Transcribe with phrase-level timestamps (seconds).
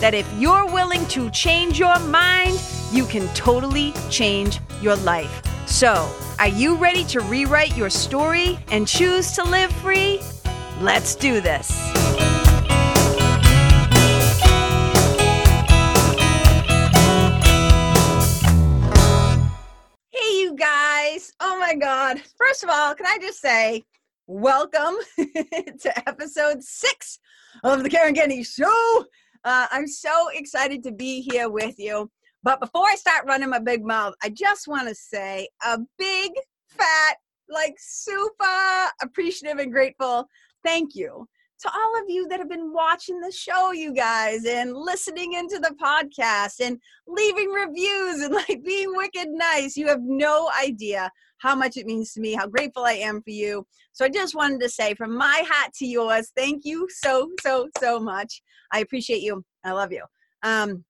[0.00, 2.62] that if you're willing to change your mind,
[2.92, 5.42] you can totally change your life.
[5.66, 10.20] So, are you ready to rewrite your story and choose to live free?
[10.80, 11.70] Let's do this.
[20.10, 21.32] Hey, you guys.
[21.40, 22.20] Oh my God.
[22.36, 23.84] First of all, can I just say,
[24.26, 27.18] welcome to episode six
[27.62, 29.04] of the Karen Kenney Show.
[29.44, 32.10] Uh, I'm so excited to be here with you.
[32.42, 36.32] But before I start running my big mouth, I just want to say a big,
[36.68, 37.16] fat,
[37.48, 40.26] like super appreciative and grateful
[40.64, 41.28] thank you
[41.64, 45.58] to all of you that have been watching the show, you guys, and listening into
[45.58, 49.74] the podcast and leaving reviews and like being wicked nice.
[49.74, 53.30] You have no idea how much it means to me, how grateful I am for
[53.30, 53.66] you.
[53.92, 57.68] So I just wanted to say from my hat to yours, thank you so, so,
[57.78, 58.42] so much.
[58.70, 59.42] I appreciate you.
[59.64, 60.04] I love you.
[60.42, 60.84] Um,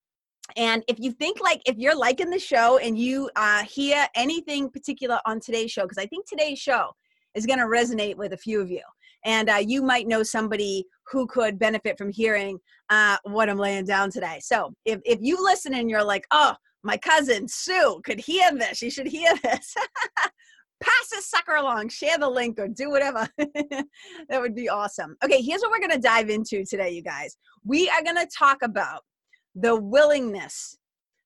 [0.56, 4.69] and if you think like if you're liking the show and you uh, hear anything
[4.70, 6.91] particular on today's show, because I think today's show
[7.34, 8.83] is going to resonate with a few of you
[9.25, 12.58] and uh, you might know somebody who could benefit from hearing
[12.91, 14.39] uh, what I'm laying down today.
[14.42, 18.83] So if, if you listen and you're like, oh, my cousin Sue could hear this,
[18.83, 19.75] you should hear this.
[20.83, 23.27] Pass this sucker along, share the link, or do whatever.
[23.39, 25.16] that would be awesome.
[25.25, 27.37] Okay, here's what we're going to dive into today, you guys.
[27.65, 29.00] We are going to talk about
[29.54, 30.77] the willingness,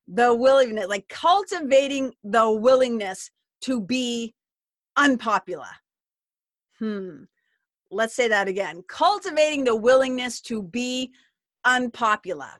[0.06, 3.31] the willingness, like cultivating the willingness
[3.62, 4.34] to be
[4.97, 5.67] unpopular.
[6.78, 7.25] Hmm
[7.91, 11.10] let's say that again cultivating the willingness to be
[11.65, 12.50] unpopular.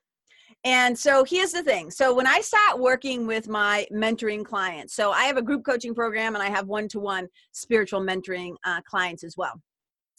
[0.65, 1.91] And so here's the thing.
[1.91, 5.95] So when I start working with my mentoring clients, so I have a group coaching
[5.95, 9.61] program and I have one-to-one spiritual mentoring uh, clients as well.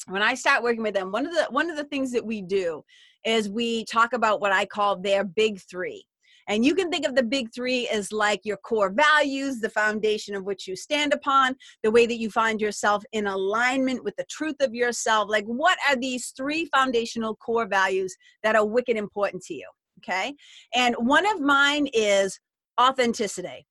[0.07, 2.41] When I start working with them, one of the one of the things that we
[2.41, 2.83] do
[3.25, 6.05] is we talk about what I call their big three.
[6.49, 10.35] And you can think of the big three as like your core values, the foundation
[10.35, 14.25] of which you stand upon, the way that you find yourself in alignment with the
[14.31, 15.29] truth of yourself.
[15.29, 19.69] Like, what are these three foundational core values that are wicked important to you?
[19.99, 20.33] Okay.
[20.73, 22.39] And one of mine is
[22.81, 23.67] authenticity,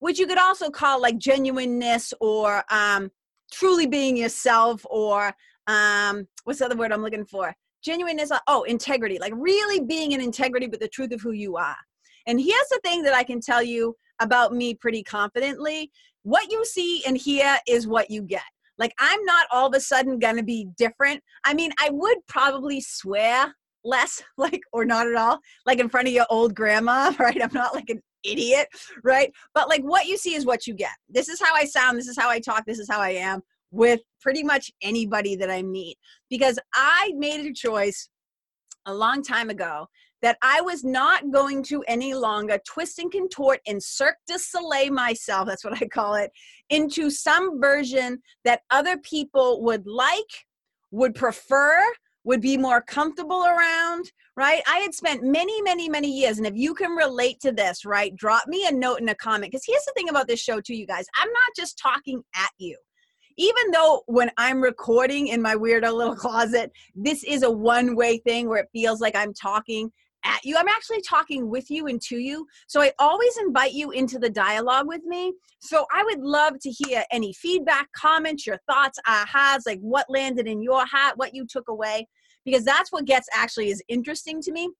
[0.00, 3.08] which you could also call like genuineness or um,
[3.52, 5.32] truly being yourself or
[5.68, 7.54] um, what's the other word I'm looking for?
[7.84, 8.32] Genuineness.
[8.48, 11.76] Oh, integrity, like really being in integrity with the truth of who you are.
[12.26, 15.90] And here's the thing that I can tell you about me pretty confidently
[16.22, 18.42] what you see and hear is what you get.
[18.78, 21.22] Like, I'm not all of a sudden gonna be different.
[21.44, 23.54] I mean, I would probably swear
[23.84, 27.40] less, like, or not at all, like in front of your old grandma, right?
[27.40, 28.68] I'm not like an idiot,
[29.04, 29.32] right?
[29.54, 30.90] But like, what you see is what you get.
[31.08, 33.40] This is how I sound, this is how I talk, this is how I am
[33.70, 35.98] with pretty much anybody that I meet
[36.30, 38.08] because I made a choice
[38.86, 39.86] a long time ago
[40.26, 44.92] that I was not going to any longer twist and contort and Cirque du Soleil
[44.92, 46.32] myself, that's what I call it,
[46.68, 50.46] into some version that other people would like,
[50.90, 51.78] would prefer,
[52.24, 54.62] would be more comfortable around, right?
[54.66, 58.12] I had spent many, many, many years, and if you can relate to this, right,
[58.16, 59.52] drop me a note in a comment.
[59.52, 62.50] Because here's the thing about this show, too, you guys I'm not just talking at
[62.58, 62.76] you
[63.38, 68.16] even though when I'm recording in my weirdo little closet, this is a one way
[68.16, 69.92] thing where it feels like I'm talking
[70.26, 70.56] at you.
[70.56, 72.46] I'm actually talking with you and to you.
[72.66, 75.32] So I always invite you into the dialogue with me.
[75.60, 80.46] So I would love to hear any feedback, comments, your thoughts, ahas, like what landed
[80.46, 82.06] in your hat, what you took away,
[82.44, 84.70] because that's what gets actually is interesting to me.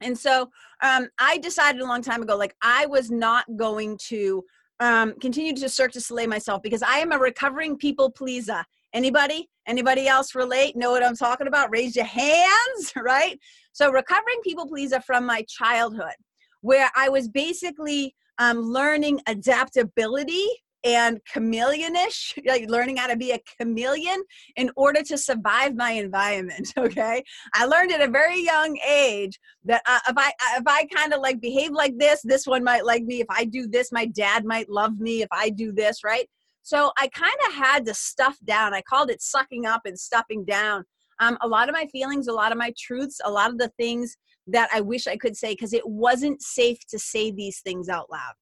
[0.00, 0.48] And so
[0.82, 4.44] um, I decided a long time ago, like I was not going to
[4.80, 8.64] um, continue to Cirque du Soleil myself because I am a recovering people pleaser.
[8.92, 9.48] Anybody?
[9.66, 10.76] Anybody else relate?
[10.76, 11.70] Know what I'm talking about?
[11.70, 13.38] Raise your hands, right?
[13.72, 16.16] So, recovering people pleaser from my childhood,
[16.62, 20.46] where I was basically um, learning adaptability
[20.84, 24.22] and chameleonish, like learning how to be a chameleon
[24.56, 26.72] in order to survive my environment.
[26.78, 27.22] Okay,
[27.54, 31.20] I learned at a very young age that uh, if I if I kind of
[31.20, 33.20] like behave like this, this one might like me.
[33.20, 35.22] If I do this, my dad might love me.
[35.22, 36.28] If I do this, right?
[36.68, 38.74] So I kind of had to stuff down.
[38.74, 40.84] I called it sucking up and stuffing down.
[41.18, 43.70] Um, a lot of my feelings, a lot of my truths, a lot of the
[43.78, 44.18] things
[44.48, 48.10] that I wish I could say because it wasn't safe to say these things out
[48.10, 48.34] loud.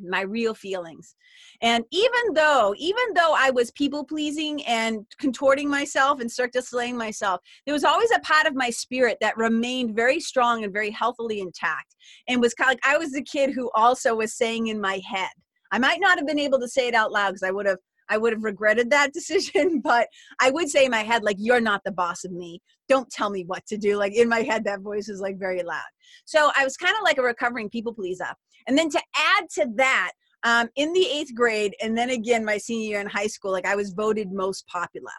[0.00, 1.16] my real feelings
[1.60, 6.60] and even though even though i was people pleasing and contorting myself and Cirque du
[6.60, 10.72] Soleiling myself there was always a part of my spirit that remained very strong and
[10.72, 11.96] very healthily intact
[12.28, 15.00] and was kind of like i was the kid who also was saying in my
[15.04, 15.34] head
[15.70, 17.78] i might not have been able to say it out loud because i would have
[18.10, 20.08] I would have regretted that decision, but
[20.40, 22.60] I would say in my head, like, you're not the boss of me.
[22.88, 23.96] Don't tell me what to do.
[23.96, 25.80] Like in my head, that voice is like very loud.
[26.24, 28.34] So I was kind of like a recovering people pleaser.
[28.66, 30.12] And then to add to that,
[30.42, 33.66] um, in the eighth grade, and then again my senior year in high school, like
[33.66, 35.12] I was voted most popular.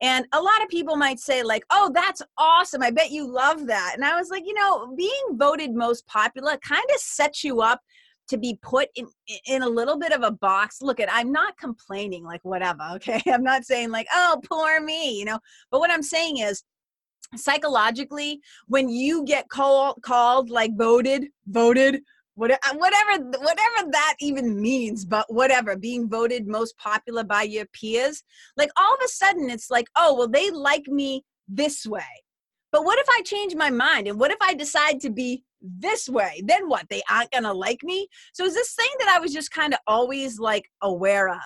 [0.00, 2.82] And a lot of people might say, like, oh, that's awesome.
[2.82, 3.92] I bet you love that.
[3.94, 7.80] And I was like, you know, being voted most popular kind of sets you up
[8.28, 9.06] to be put in
[9.46, 10.82] in a little bit of a box.
[10.82, 13.22] Look at i'm not complaining like whatever okay?
[13.26, 15.38] I'm not saying like oh poor me you know?
[15.70, 16.62] But what i'm saying is
[17.34, 21.98] psychologically when you get call, called like voted voted uh,
[22.36, 28.22] whatever whatever whatever that even means but whatever being voted most popular by your peers
[28.56, 32.02] like all of a sudden it's like oh well they like me this way.
[32.70, 34.08] But what if i change my mind?
[34.08, 36.86] And what if i decide to be this way then what?
[36.90, 38.08] They aren't gonna like me?
[38.32, 41.40] So it's this thing that i was just kind of always like aware of.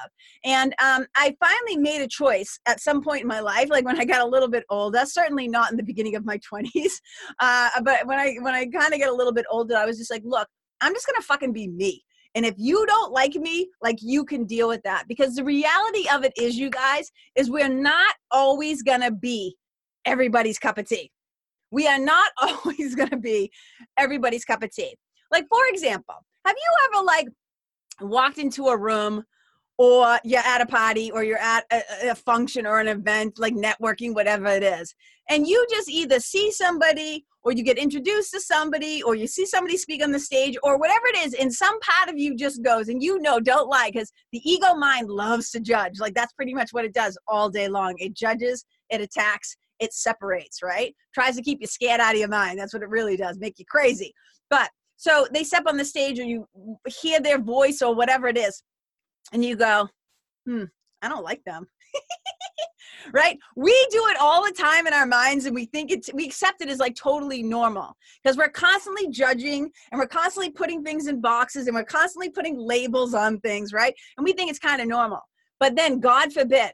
[0.44, 3.98] And um, i finally made a choice at some point in my life like when
[4.00, 6.92] i got a little bit older certainly not in the beginning of my 20s
[7.40, 9.98] uh, but when i when i kind of get a little bit older i was
[9.98, 10.48] just like look
[10.80, 12.02] i'm just gonna fucking be me.
[12.34, 15.04] And if you don't like me, like you can deal with that.
[15.08, 19.56] Because the reality of it is, you guys, is we're not always gonna be
[20.04, 21.10] everybody's cup of tea
[21.70, 23.50] we are not always going to be
[23.96, 24.94] everybody's cup of tea.
[25.30, 26.14] Like, for example,
[26.44, 27.28] have you ever like
[28.00, 29.24] walked into a room
[29.78, 33.54] or you're at a party or you're at a, a, function or an event like
[33.54, 34.94] networking whatever it is
[35.28, 39.44] and you just either see somebody or you get introduced to somebody or you see
[39.44, 42.62] somebody speak on the stage or whatever it is and some part of you just
[42.62, 46.32] goes and you know don't lie because the ego mind loves to judge like that's
[46.32, 50.94] pretty much what it does all day long it judges it attacks it separates, right?
[51.14, 52.58] Tries to keep you scared out of your mind.
[52.58, 54.12] That's what it really does, make you crazy.
[54.50, 56.46] But so they step on the stage or you
[57.02, 58.62] hear their voice or whatever it is,
[59.32, 59.88] and you go,
[60.46, 60.64] hmm,
[61.02, 61.66] I don't like them.
[63.12, 63.38] right?
[63.56, 66.60] We do it all the time in our minds and we think it's, we accept
[66.60, 71.20] it as like totally normal because we're constantly judging and we're constantly putting things in
[71.20, 73.94] boxes and we're constantly putting labels on things, right?
[74.16, 75.20] And we think it's kind of normal.
[75.58, 76.72] But then, God forbid,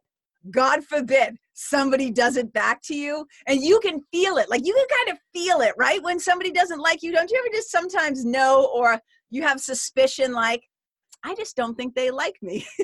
[0.50, 4.50] God forbid, somebody does it back to you and you can feel it.
[4.50, 6.02] Like you can kind of feel it right?
[6.02, 9.00] When somebody doesn't like you don't you ever just sometimes know or
[9.30, 10.62] you have suspicion like
[11.24, 12.66] i just don't think they like me.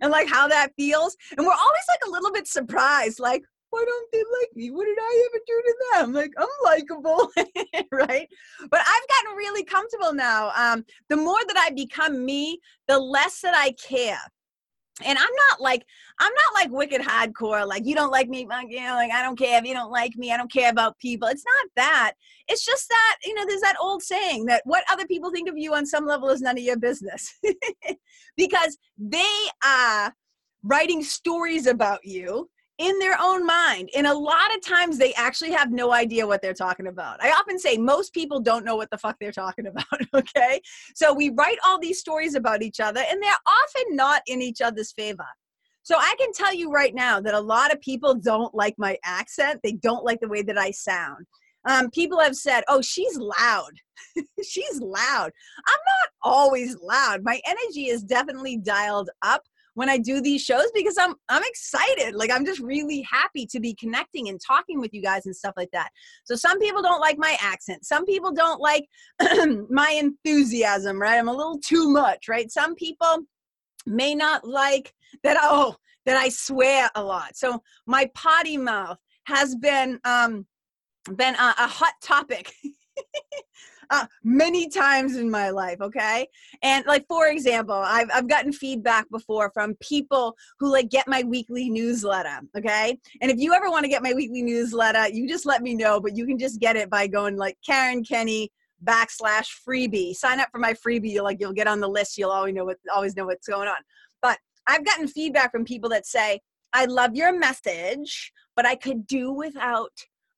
[0.00, 1.16] And like how that feels.
[1.36, 4.70] And we're always like a little bit surprised like why don't they like me?
[4.70, 6.12] What did i ever do to them?
[6.12, 7.30] Like i'm likable
[7.92, 8.28] right?
[8.70, 10.52] But i've gotten really comfortable now.
[10.56, 12.58] Um, the more that i become me
[12.88, 14.20] the less that i care
[15.04, 15.84] and I'm not like
[16.20, 17.66] I'm not like wicked hardcore.
[17.66, 20.16] Like you don't like me, you know, like I don't care if you don't like
[20.16, 20.32] me.
[20.32, 21.28] I don't care about people.
[21.28, 22.12] It's not that.
[22.48, 25.56] It's just that you know, there's that old saying that what other people think of
[25.56, 27.32] you on some level is none of your business,
[28.36, 29.34] because they
[29.64, 30.14] are
[30.62, 32.48] writing stories about you
[32.82, 33.88] in their own mind.
[33.96, 37.22] And a lot of times they actually have no idea what they're talking about.
[37.22, 40.60] I often say most people don't know what the fuck they're talking about, okay?
[40.94, 44.60] So we write all these stories about each other and they're often not in each
[44.60, 45.26] other's favor.
[45.84, 48.98] So I can tell you right now that a lot of people don't like my
[49.04, 49.60] accent.
[49.62, 51.26] They don't like the way that I sound.
[51.68, 53.72] Um, people have said, oh, she's loud.
[54.44, 55.30] she's loud.
[55.66, 57.22] I'm not always loud.
[57.22, 59.42] My energy is definitely dialed up
[59.74, 62.14] when I do these shows because I'm I'm excited.
[62.14, 65.54] Like I'm just really happy to be connecting and talking with you guys and stuff
[65.56, 65.90] like that.
[66.24, 67.84] So some people don't like my accent.
[67.84, 68.86] Some people don't like
[69.70, 71.18] my enthusiasm, right?
[71.18, 72.50] I'm a little too much, right?
[72.50, 73.20] Some people
[73.86, 75.76] may not like that oh,
[76.06, 77.36] that I swear a lot.
[77.36, 80.46] So my potty mouth has been um
[81.16, 82.52] been a, a hot topic
[83.92, 86.26] uh, many times in my life okay?
[86.62, 91.22] And like for example I've, I've gotten feedback before from people who like get my
[91.22, 92.98] weekly newsletter okay?
[93.20, 96.00] And if you ever want to get my weekly newsletter you just let me know
[96.00, 98.50] but you can just get it by going like karen Kenney
[98.84, 100.12] backslash freebie.
[100.12, 102.64] Sign up for my freebie you'll like you'll get on the list you'll always know
[102.64, 103.76] what always know what's going on.
[104.20, 106.40] But i've gotten feedback from people that say
[106.72, 109.92] i love your message but i could do without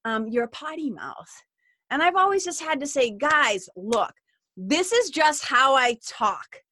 [0.04, 1.42] um, your potty mouth
[1.90, 4.12] and I've always just had to say, guys, look,
[4.56, 6.62] this is just how I talk.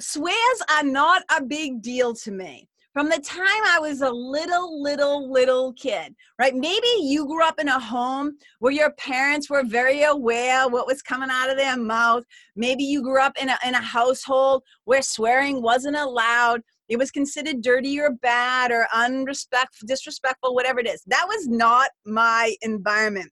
[0.00, 2.68] Swears are not a big deal to me.
[2.98, 6.52] from the time I was a little, little, little kid, right?
[6.52, 11.00] Maybe you grew up in a home where your parents were very aware what was
[11.00, 12.24] coming out of their mouth.
[12.56, 16.62] Maybe you grew up in a, in a household where swearing wasn't allowed.
[16.88, 21.02] It was considered dirty or bad or unrespectful, disrespectful, whatever it is.
[21.06, 23.30] That was not my environment.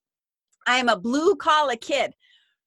[0.66, 2.12] I am a blue collar kid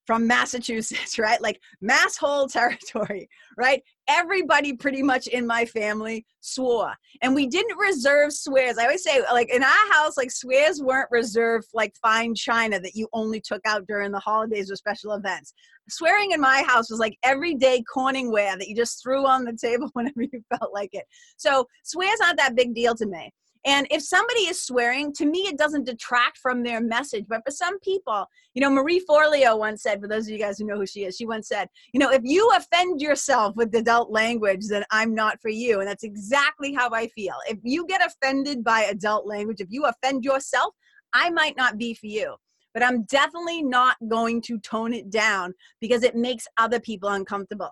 [0.09, 1.39] from Massachusetts, right?
[1.39, 3.83] Like mass hole territory, right?
[4.07, 6.95] Everybody pretty much in my family swore.
[7.21, 8.79] And we didn't reserve swears.
[8.79, 12.95] I always say, like in our house, like swears weren't reserved like fine china that
[12.95, 15.53] you only took out during the holidays or special events.
[15.89, 19.91] Swearing in my house was like everyday Corningware that you just threw on the table
[19.93, 21.05] whenever you felt like it.
[21.37, 23.31] So swears aren't that big deal to me.
[23.65, 27.25] And if somebody is swearing, to me, it doesn't detract from their message.
[27.27, 30.57] But for some people, you know, Marie Forleo once said, for those of you guys
[30.57, 33.75] who know who she is, she once said, you know, if you offend yourself with
[33.75, 35.79] adult language, then I'm not for you.
[35.79, 37.35] And that's exactly how I feel.
[37.49, 40.73] If you get offended by adult language, if you offend yourself,
[41.13, 42.35] I might not be for you.
[42.73, 47.71] But I'm definitely not going to tone it down because it makes other people uncomfortable.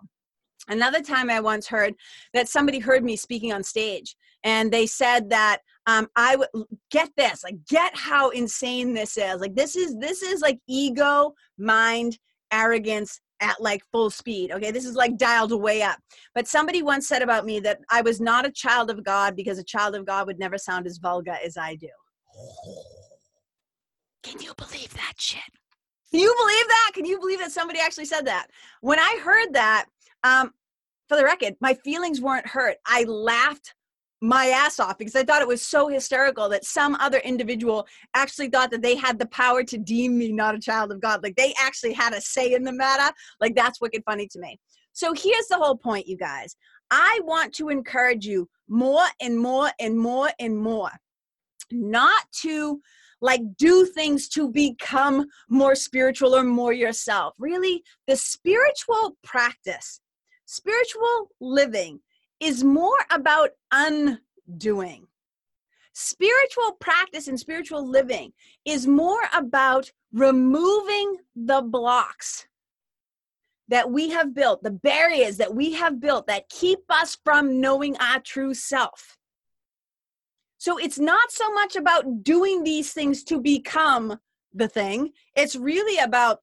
[0.67, 1.93] Another time I once heard
[2.33, 6.49] that somebody heard me speaking on stage and they said that um, I would
[6.91, 9.39] get this, like get how insane this is.
[9.39, 12.19] Like this is this is like ego, mind,
[12.51, 14.51] arrogance at like full speed.
[14.51, 15.97] Okay, this is like dialed way up.
[16.35, 19.59] But somebody once said about me that I was not a child of God because
[19.59, 21.89] a child of God would never sound as vulgar as I do.
[24.23, 25.41] Can you believe that shit?
[26.11, 26.91] Can you believe that?
[26.93, 28.47] Can you believe that somebody actually said that?
[28.81, 29.85] When I heard that,
[30.23, 30.51] um,
[31.07, 32.77] for the record, my feelings weren't hurt.
[32.85, 33.73] I laughed
[34.19, 38.49] my ass off because I thought it was so hysterical that some other individual actually
[38.49, 41.21] thought that they had the power to deem me not a child of God.
[41.21, 43.13] Like they actually had a say in the matter.
[43.39, 44.59] Like that's wicked funny to me.
[44.93, 46.55] So here's the whole point, you guys.
[46.89, 50.91] I want to encourage you more and more and more and more
[51.71, 52.81] not to
[53.21, 57.33] like do things to become more spiritual or more yourself.
[57.39, 59.99] Really, the spiritual practice,
[60.47, 61.99] spiritual living
[62.39, 65.05] is more about undoing.
[65.93, 68.31] Spiritual practice and spiritual living
[68.65, 72.47] is more about removing the blocks
[73.67, 77.97] that we have built, the barriers that we have built that keep us from knowing
[77.97, 79.17] our true self.
[80.57, 84.17] So it's not so much about doing these things to become
[84.53, 86.41] the thing, it's really about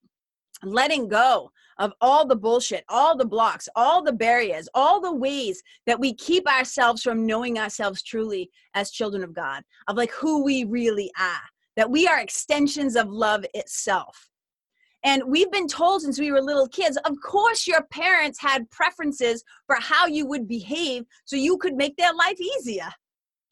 [0.63, 5.63] letting go of all the bullshit, all the blocks, all the barriers, all the ways
[5.87, 10.45] that we keep ourselves from knowing ourselves truly as children of God, of like who
[10.45, 11.43] we really are,
[11.77, 14.29] that we are extensions of love itself.
[15.05, 19.45] And we've been told since we were little kids, of course, your parents had preferences
[19.67, 22.89] for how you would behave so you could make their life easier.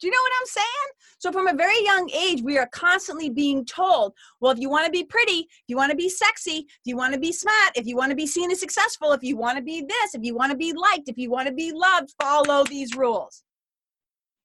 [0.03, 0.89] Do you know what I'm saying?
[1.19, 4.85] So, from a very young age, we are constantly being told, well, if you want
[4.85, 7.71] to be pretty, if you want to be sexy, if you want to be smart,
[7.75, 10.21] if you want to be seen as successful, if you want to be this, if
[10.21, 13.45] you want to be liked, if you want to be loved, follow these rules.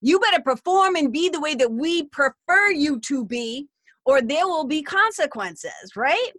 [0.00, 3.66] You better perform and be the way that we prefer you to be,
[4.04, 6.30] or there will be consequences, right?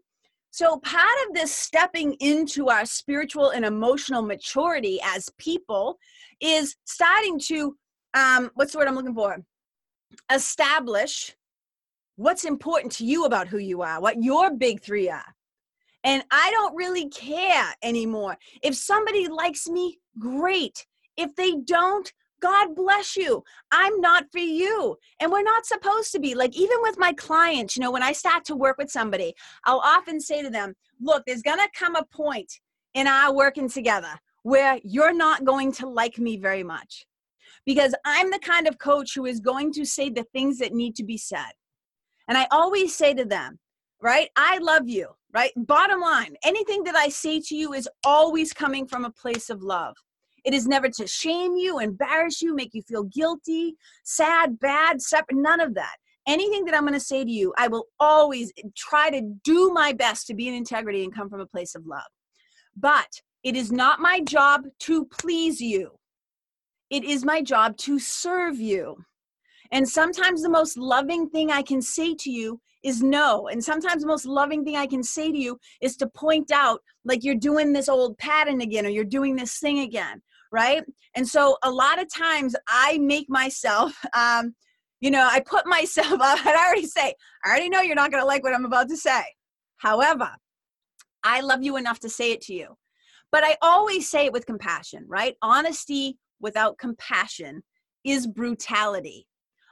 [0.51, 5.97] So, part of this stepping into our spiritual and emotional maturity as people
[6.39, 7.75] is starting to
[8.13, 9.37] um, what's the word I'm looking for?
[10.31, 11.35] Establish
[12.15, 15.35] what's important to you about who you are, what your big three are.
[16.03, 18.37] And I don't really care anymore.
[18.63, 20.85] If somebody likes me, great.
[21.17, 22.11] If they don't,
[22.41, 23.43] God bless you.
[23.71, 24.97] I'm not for you.
[25.19, 26.35] And we're not supposed to be.
[26.35, 29.33] Like, even with my clients, you know, when I start to work with somebody,
[29.65, 32.59] I'll often say to them, look, there's going to come a point
[32.93, 37.05] in our working together where you're not going to like me very much
[37.69, 40.95] because I'm the kind of coach who is going to say the things that need
[40.95, 41.51] to be said.
[42.27, 43.59] And I always say to them,
[44.01, 44.27] right?
[44.35, 45.51] I love you, right?
[45.55, 49.61] Bottom line, anything that I say to you is always coming from a place of
[49.61, 49.95] love.
[50.43, 55.38] It is never to shame you, embarrass you, make you feel guilty, sad, bad, separate,
[55.38, 55.97] none of that.
[56.27, 59.93] Anything that I'm going to say to you, I will always try to do my
[59.93, 62.01] best to be in integrity and come from a place of love.
[62.75, 65.98] But it is not my job to please you.
[66.89, 69.03] It is my job to serve you.
[69.72, 73.48] And sometimes the most loving thing I can say to you is no.
[73.50, 76.81] And sometimes the most loving thing I can say to you is to point out,
[77.05, 80.84] like, you're doing this old pattern again or you're doing this thing again, right?
[81.15, 84.55] And so a lot of times I make myself, um,
[85.01, 87.13] you know, I put myself up, and I already say,
[87.46, 89.24] I already know you're not going to like what I'm about to say.
[89.77, 90.29] However,
[91.24, 92.77] I love you enough to say it to you.
[93.31, 95.36] But I always say it with compassion, right?
[95.41, 97.63] Honesty without compassion
[98.03, 99.27] is brutality.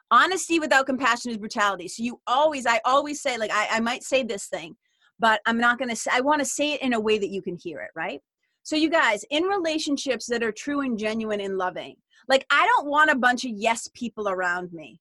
[0.10, 1.88] Honesty without compassion is brutality.
[1.88, 4.76] So you always, I always say, like, I, I might say this thing,
[5.20, 7.30] but I'm not going to say, I want to say it in a way that
[7.30, 8.22] you can hear it, right?
[8.64, 11.96] So, you guys, in relationships that are true and genuine and loving,
[12.28, 15.00] like, I don't want a bunch of yes people around me.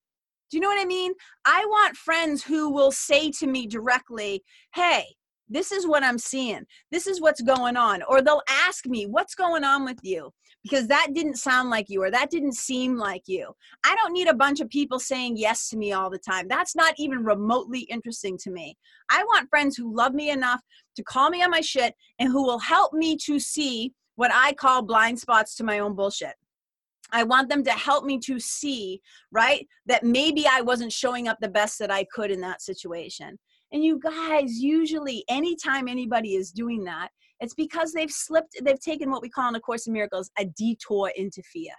[0.50, 1.12] Do you know what I mean?
[1.44, 4.44] I want friends who will say to me directly,
[4.74, 5.04] hey,
[5.48, 6.64] this is what I'm seeing.
[6.90, 8.02] This is what's going on.
[8.04, 10.32] Or they'll ask me, what's going on with you?
[10.68, 13.52] Because that didn't sound like you or that didn't seem like you.
[13.84, 16.48] I don't need a bunch of people saying yes to me all the time.
[16.48, 18.76] That's not even remotely interesting to me.
[19.08, 20.60] I want friends who love me enough
[20.96, 24.54] to call me on my shit and who will help me to see what I
[24.54, 26.34] call blind spots to my own bullshit.
[27.12, 31.38] I want them to help me to see, right, that maybe I wasn't showing up
[31.40, 33.38] the best that I could in that situation.
[33.72, 39.10] And you guys, usually, anytime anybody is doing that, it's because they've slipped, they've taken
[39.10, 41.72] what we call in the Course in Miracles a detour into fear.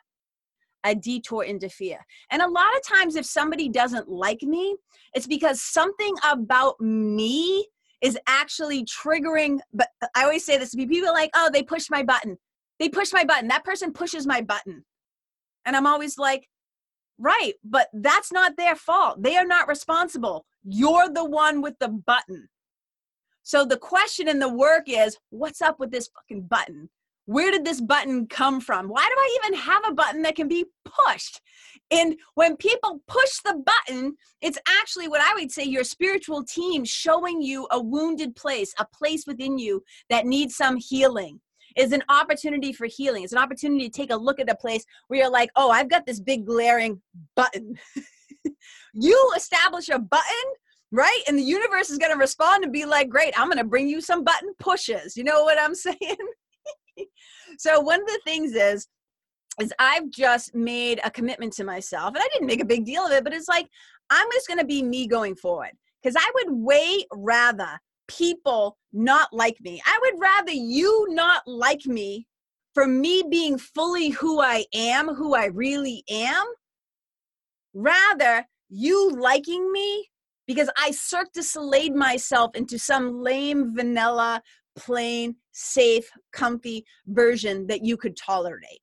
[0.84, 2.06] A detour into fear.
[2.32, 4.76] And a lot of times, if somebody doesn't like me,
[5.14, 7.68] it's because something about me
[8.02, 9.60] is actually triggering.
[9.74, 12.38] But I always say this to people like, oh, they pushed my button.
[12.80, 13.48] They push my button.
[13.48, 14.86] That person pushes my button.
[15.66, 16.48] And I'm always like,
[17.18, 19.22] right, but that's not their fault.
[19.22, 20.46] They are not responsible.
[20.64, 22.48] You're the one with the button.
[23.48, 26.90] So the question in the work is, what's up with this fucking button?
[27.28, 28.90] Where did this button come from?
[28.90, 31.40] Why do I even have a button that can be pushed?
[31.90, 36.84] And when people push the button, it's actually what I would say your spiritual team
[36.84, 41.40] showing you a wounded place, a place within you that needs some healing
[41.78, 43.24] is an opportunity for healing.
[43.24, 45.90] It's an opportunity to take a look at a place where you're like, oh, I've
[45.90, 47.02] got this big glaring
[47.38, 47.80] button.
[48.94, 50.52] you establish a button,
[50.92, 51.22] right?
[51.28, 53.88] And the universe is going to respond and be like, great, I'm going to bring
[53.88, 55.18] you some button pushes.
[55.18, 56.18] You know what I'm saying?
[57.58, 58.88] so, one of the things is,
[59.60, 63.06] is I've just made a commitment to myself, and I didn't make a big deal
[63.06, 63.68] of it, but it's like,
[64.10, 65.72] I'm just going to be me going forward.
[66.02, 69.82] Because I would way rather people not like me.
[69.86, 72.28] I would rather you not like me
[72.74, 76.46] for me being fully who I am, who I really am,
[77.74, 80.08] rather you liking me
[80.48, 84.42] because I Cirque du Soleil myself into some lame, vanilla,
[84.76, 88.82] plain, safe, comfy version that you could tolerate.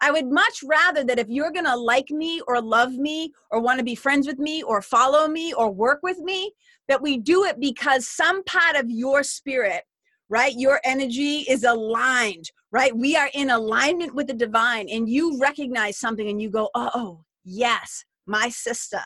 [0.00, 3.78] I would much rather that if you're to like me or love me or want
[3.78, 6.52] to be friends with me or follow me or work with me,
[6.88, 9.82] that we do it because some part of your spirit,
[10.30, 12.96] right, your energy is aligned, right?
[12.96, 17.24] We are in alignment with the divine and you recognize something and you go, oh,
[17.44, 19.02] yes, my sister.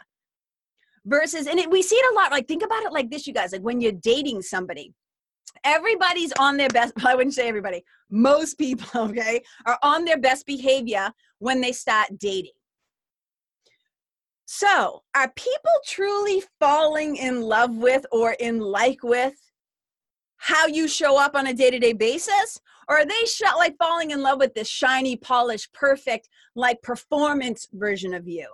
[1.07, 2.31] Versus, and it, we see it a lot.
[2.31, 3.53] Like, think about it like this, you guys.
[3.53, 4.95] Like, when you're dating somebody,
[5.63, 10.47] everybody's on their best i wouldn't say everybody most people okay are on their best
[10.47, 12.53] behavior when they start dating
[14.47, 19.35] so are people truly falling in love with or in like with
[20.37, 24.21] how you show up on a day-to-day basis or are they sh- like falling in
[24.21, 28.47] love with this shiny polished perfect like performance version of you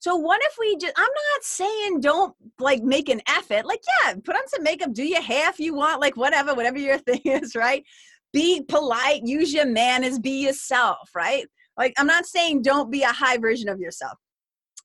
[0.00, 3.66] so what if we just I'm not saying don't like make an effort.
[3.66, 6.78] Like, yeah, put on some makeup, do your hair if you want, like whatever, whatever
[6.78, 7.84] your thing is, right?
[8.32, 11.46] Be polite, use your manners, be yourself, right?
[11.76, 14.18] Like I'm not saying don't be a high version of yourself.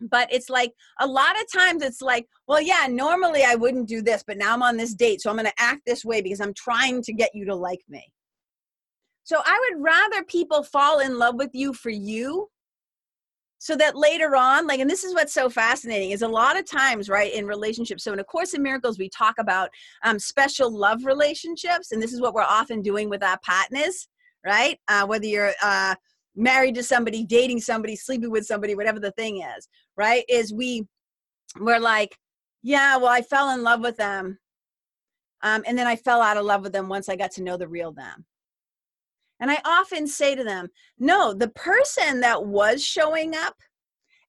[0.01, 4.01] But it's like a lot of times it's like, well, yeah, normally I wouldn't do
[4.01, 6.41] this, but now I'm on this date, so I'm going to act this way because
[6.41, 8.04] I'm trying to get you to like me.
[9.23, 12.49] So I would rather people fall in love with you for you
[13.57, 16.69] so that later on like and this is what's so fascinating is a lot of
[16.69, 19.69] times right in relationships so in a course in miracles we talk about
[20.03, 24.07] um, special love relationships and this is what we're often doing with our partners
[24.45, 24.79] right?
[24.87, 25.95] Uh, whether you're uh,
[26.35, 30.85] married to somebody dating somebody sleeping with somebody whatever the thing is right is we
[31.61, 32.17] we're like
[32.61, 34.37] yeah well i fell in love with them
[35.43, 37.55] um, and then i fell out of love with them once i got to know
[37.55, 38.25] the real them
[39.39, 40.67] and I often say to them,
[40.97, 43.55] no, the person that was showing up,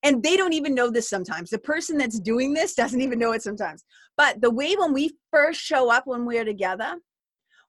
[0.02, 1.50] and they don't even know this sometimes.
[1.50, 3.84] The person that's doing this doesn't even know it sometimes.
[4.16, 6.96] But the way when we first show up when we're together,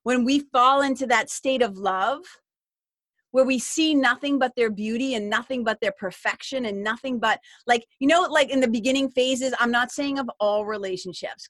[0.04, 2.19] when we fall into that state of love,
[3.32, 7.39] where we see nothing but their beauty and nothing but their perfection and nothing but
[7.67, 11.50] like you know like in the beginning phases i'm not saying of all relationships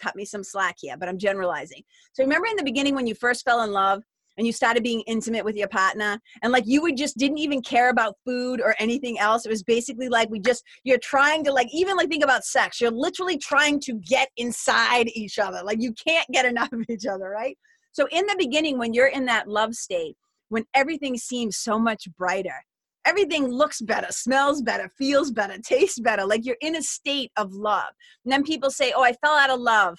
[0.00, 3.14] cut me some slack here but i'm generalizing so remember in the beginning when you
[3.14, 4.02] first fell in love
[4.36, 7.62] and you started being intimate with your partner and like you would just didn't even
[7.62, 11.52] care about food or anything else it was basically like we just you're trying to
[11.52, 15.80] like even like think about sex you're literally trying to get inside each other like
[15.80, 17.56] you can't get enough of each other right
[17.92, 20.16] so in the beginning when you're in that love state
[20.48, 22.64] when everything seems so much brighter
[23.06, 26.26] everything looks better, smells better, feels better, tastes better.
[26.26, 27.88] Like you're in a state of love.
[28.24, 29.96] And then people say, Oh, I fell out of love.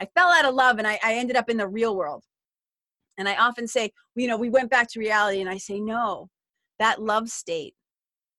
[0.00, 2.22] I fell out of love and I, I ended up in the real world.
[3.20, 5.42] And I often say, you know, we went back to reality.
[5.42, 6.30] And I say, No,
[6.78, 7.74] that love state,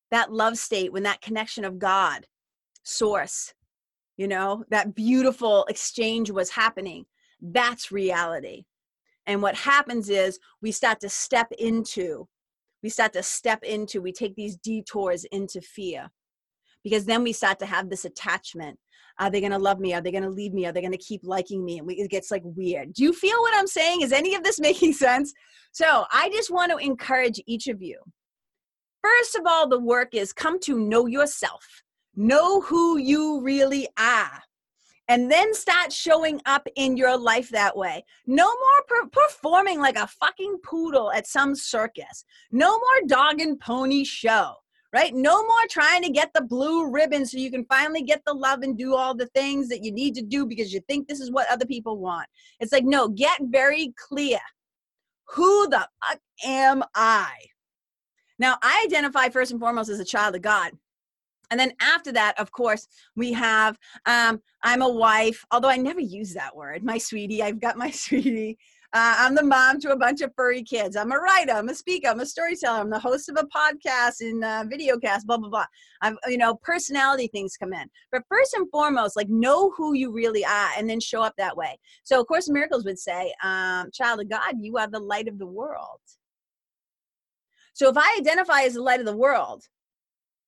[0.10, 2.26] that love state, when that connection of God,
[2.82, 3.54] source,
[4.18, 7.06] you know, that beautiful exchange was happening,
[7.40, 8.64] that's reality.
[9.28, 12.28] And what happens is we start to step into,
[12.82, 16.10] we start to step into, we take these detours into fear
[16.84, 18.80] because then we start to have this attachment.
[19.22, 19.94] Are they going to love me?
[19.94, 20.66] Are they going to leave me?
[20.66, 21.78] Are they going to keep liking me?
[21.78, 22.92] And we, it gets like weird.
[22.94, 24.02] Do you feel what I'm saying?
[24.02, 25.32] Is any of this making sense?
[25.72, 28.00] So I just want to encourage each of you.
[29.02, 31.84] First of all, the work is come to know yourself,
[32.16, 34.44] know who you really are
[35.12, 38.02] and then start showing up in your life that way.
[38.28, 42.24] No more per- performing like a fucking poodle at some circus.
[42.52, 44.54] No more dog and pony show,
[44.94, 45.14] right?
[45.14, 48.62] No more trying to get the blue ribbon so you can finally get the love
[48.62, 51.32] and do all the things that you need to do because you think this is
[51.32, 52.28] what other people want.
[52.60, 54.40] It's like, no, get very clear.
[55.34, 57.32] Who the fuck am I?
[58.38, 60.72] Now, I identify first and foremost as a child of God.
[61.52, 66.00] And then after that, of course, we have um, I'm a wife, although I never
[66.00, 67.44] use that word, my sweetie.
[67.44, 68.58] I've got my sweetie.
[68.94, 70.98] Uh, I'm the mom to a bunch of furry kids.
[70.98, 71.54] I'm a writer.
[71.54, 72.10] I'm a speaker.
[72.10, 72.80] I'm a storyteller.
[72.80, 75.26] I'm the host of a podcast and uh, video cast.
[75.26, 75.66] Blah blah blah.
[76.02, 80.12] I'm you know personality things come in, but first and foremost, like know who you
[80.12, 81.80] really are, and then show up that way.
[82.04, 85.40] So of course, miracles would say, um, "Child of God, you are the light of
[85.40, 86.02] the world."
[87.74, 89.64] So if I identify as the light of the world,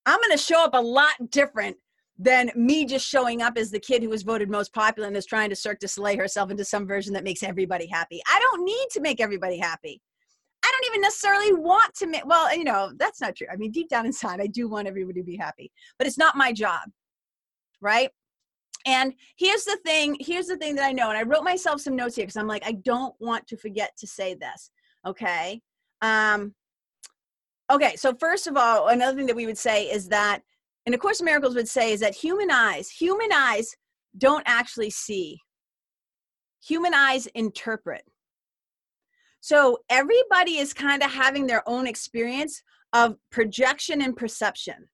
[0.05, 1.77] I'm going to show up a lot different
[2.17, 5.25] than me just showing up as the kid who was voted most popular and is
[5.25, 8.21] trying to Cirque du Soleil herself into some version that makes everybody happy.
[8.31, 10.01] I don't need to make everybody happy.
[10.63, 13.47] I don't even necessarily want to make, well, you know, that's not true.
[13.51, 16.37] I mean, deep down inside, I do want everybody to be happy, but it's not
[16.37, 16.89] my job,
[17.81, 18.09] right?
[18.85, 21.95] And here's the thing, here's the thing that I know, and I wrote myself some
[21.95, 24.71] notes here because I'm like, I don't want to forget to say this,
[25.05, 25.61] okay?
[26.01, 26.53] Um,
[27.71, 30.41] Okay, so first of all, another thing that we would say is that,
[30.85, 33.75] and of course, miracles would say is that human eyes, human eyes
[34.17, 35.39] don't actually see.
[36.65, 38.03] Human eyes interpret.
[39.41, 42.61] So everybody is kind of having their own experience
[42.93, 44.87] of projection and perception.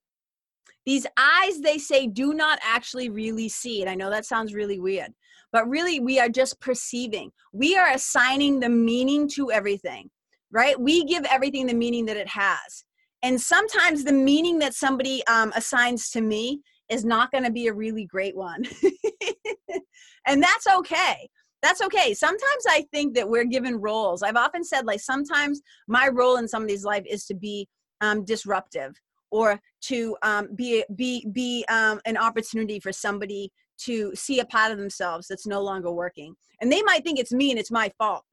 [0.85, 3.81] These eyes, they say, do not actually really see.
[3.81, 5.11] And I know that sounds really weird,
[5.51, 7.31] but really, we are just perceiving.
[7.51, 10.09] We are assigning the meaning to everything
[10.51, 10.79] right?
[10.79, 12.83] We give everything the meaning that it has.
[13.23, 17.67] And sometimes the meaning that somebody um, assigns to me is not going to be
[17.67, 18.63] a really great one.
[20.25, 21.29] and that's okay.
[21.61, 22.13] That's okay.
[22.13, 24.23] Sometimes I think that we're given roles.
[24.23, 27.67] I've often said, like, sometimes my role in somebody's life is to be
[28.01, 28.95] um, disruptive
[29.31, 34.71] or to um, be be be um, an opportunity for somebody to see a part
[34.71, 36.33] of themselves that's no longer working.
[36.61, 38.23] And they might think it's me and it's my fault.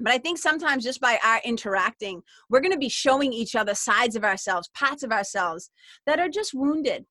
[0.00, 3.74] But I think sometimes just by our interacting, we're going to be showing each other
[3.74, 5.70] sides of ourselves, parts of ourselves
[6.06, 7.04] that are just wounded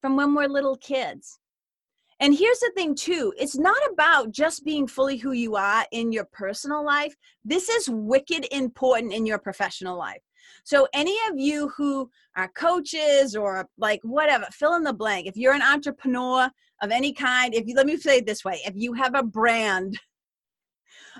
[0.00, 1.38] from when we're little kids.
[2.20, 6.12] And here's the thing, too it's not about just being fully who you are in
[6.12, 7.14] your personal life.
[7.44, 10.20] This is wicked important in your professional life.
[10.64, 15.26] So, any of you who are coaches or like whatever, fill in the blank.
[15.26, 16.48] If you're an entrepreneur
[16.82, 19.22] of any kind, if you let me say it this way, if you have a
[19.22, 19.98] brand,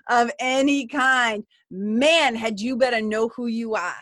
[0.09, 3.97] of any kind, man, had you better know who you are.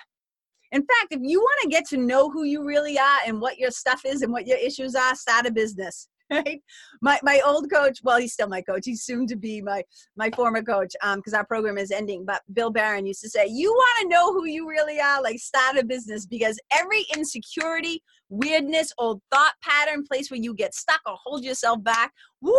[0.72, 3.58] In fact, if you want to get to know who you really are and what
[3.58, 6.08] your stuff is and what your issues are, start a business.
[6.32, 6.62] Right?
[7.02, 8.82] My my old coach, well, he's still my coach.
[8.84, 9.84] He's soon to be my
[10.16, 12.24] my former coach, um, because our program is ending.
[12.24, 15.22] But Bill Baren used to say, "You want to know who you really are?
[15.22, 20.74] Like start a business because every insecurity, weirdness, old thought pattern, place where you get
[20.74, 22.54] stuck or hold yourself back, woo,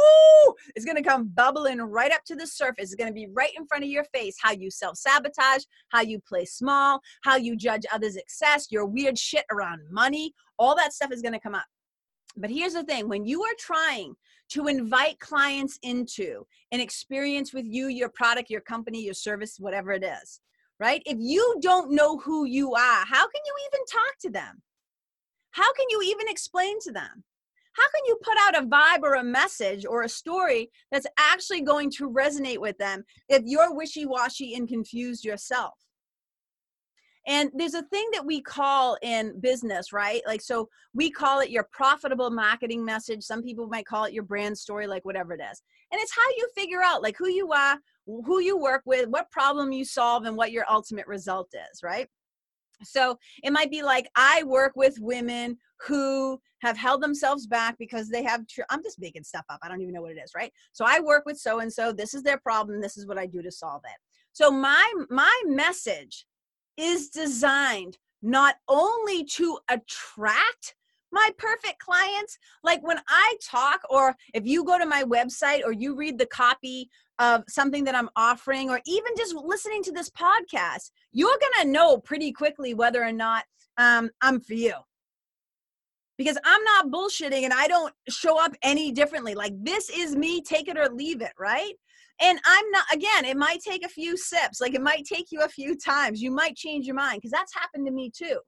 [0.86, 2.92] going to come bubbling right up to the surface.
[2.92, 4.36] It's to be right in front of your face.
[4.40, 9.18] How you self sabotage, how you play small, how you judge others' success, your weird
[9.18, 11.66] shit around money, all that stuff is going to come up.
[12.36, 14.16] But here's the thing when you are trying
[14.50, 19.92] to invite clients into an experience with you, your product, your company, your service, whatever
[19.92, 20.42] it is,
[20.80, 21.02] right?
[21.06, 24.62] If you don't know who you are, how can you even talk to them?
[25.52, 27.24] How can you even explain to them?
[27.74, 31.62] How can you put out a vibe or a message or a story that's actually
[31.62, 35.74] going to resonate with them if you're wishy washy and confused yourself?
[37.26, 40.22] And there's a thing that we call in business, right?
[40.28, 43.24] Like, so we call it your profitable marketing message.
[43.24, 45.62] Some people might call it your brand story, like whatever it is.
[45.92, 49.32] And it's how you figure out like who you are, who you work with, what
[49.32, 52.08] problem you solve, and what your ultimate result is, right?
[52.84, 55.58] So it might be like I work with women
[55.88, 59.60] who have held themselves back because they have tr- I'm just making stuff up.
[59.62, 60.52] I don't even know what it is, right?
[60.72, 61.92] So I work with so and so.
[61.94, 62.82] This is their problem.
[62.82, 64.00] This is what I do to solve it.
[64.34, 66.26] So my my message
[66.78, 70.76] is designed not only to attract
[71.12, 75.72] my perfect clients like when i talk or if you go to my website or
[75.72, 80.10] you read the copy of something that i'm offering or even just listening to this
[80.10, 83.44] podcast you're going to know pretty quickly whether or not
[83.78, 84.74] um, i'm for you.
[86.18, 89.36] Because i'm not bullshitting and i don't show up any differently.
[89.36, 91.74] Like this is me take it or leave it right
[92.24, 95.42] and i'm not again it might take a few sips like it might take you
[95.42, 98.40] a few times you might change your mind because that's happened to me too.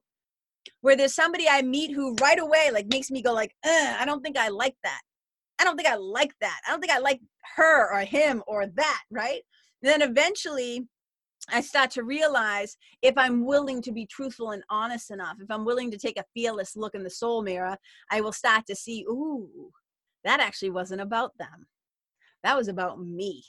[0.80, 4.22] Where there's somebody i meet who right away like makes me go like i don't
[4.22, 5.00] think i like that.
[5.60, 6.60] I don't think i like that.
[6.66, 7.20] I don't think i like
[7.56, 9.42] her or him or that right?
[9.82, 10.88] And then eventually
[11.48, 15.64] I start to realize if I'm willing to be truthful and honest enough, if I'm
[15.64, 17.76] willing to take a fearless look in the soul mirror,
[18.10, 19.70] I will start to see, ooh,
[20.24, 21.68] that actually wasn't about them.
[22.42, 23.44] That was about me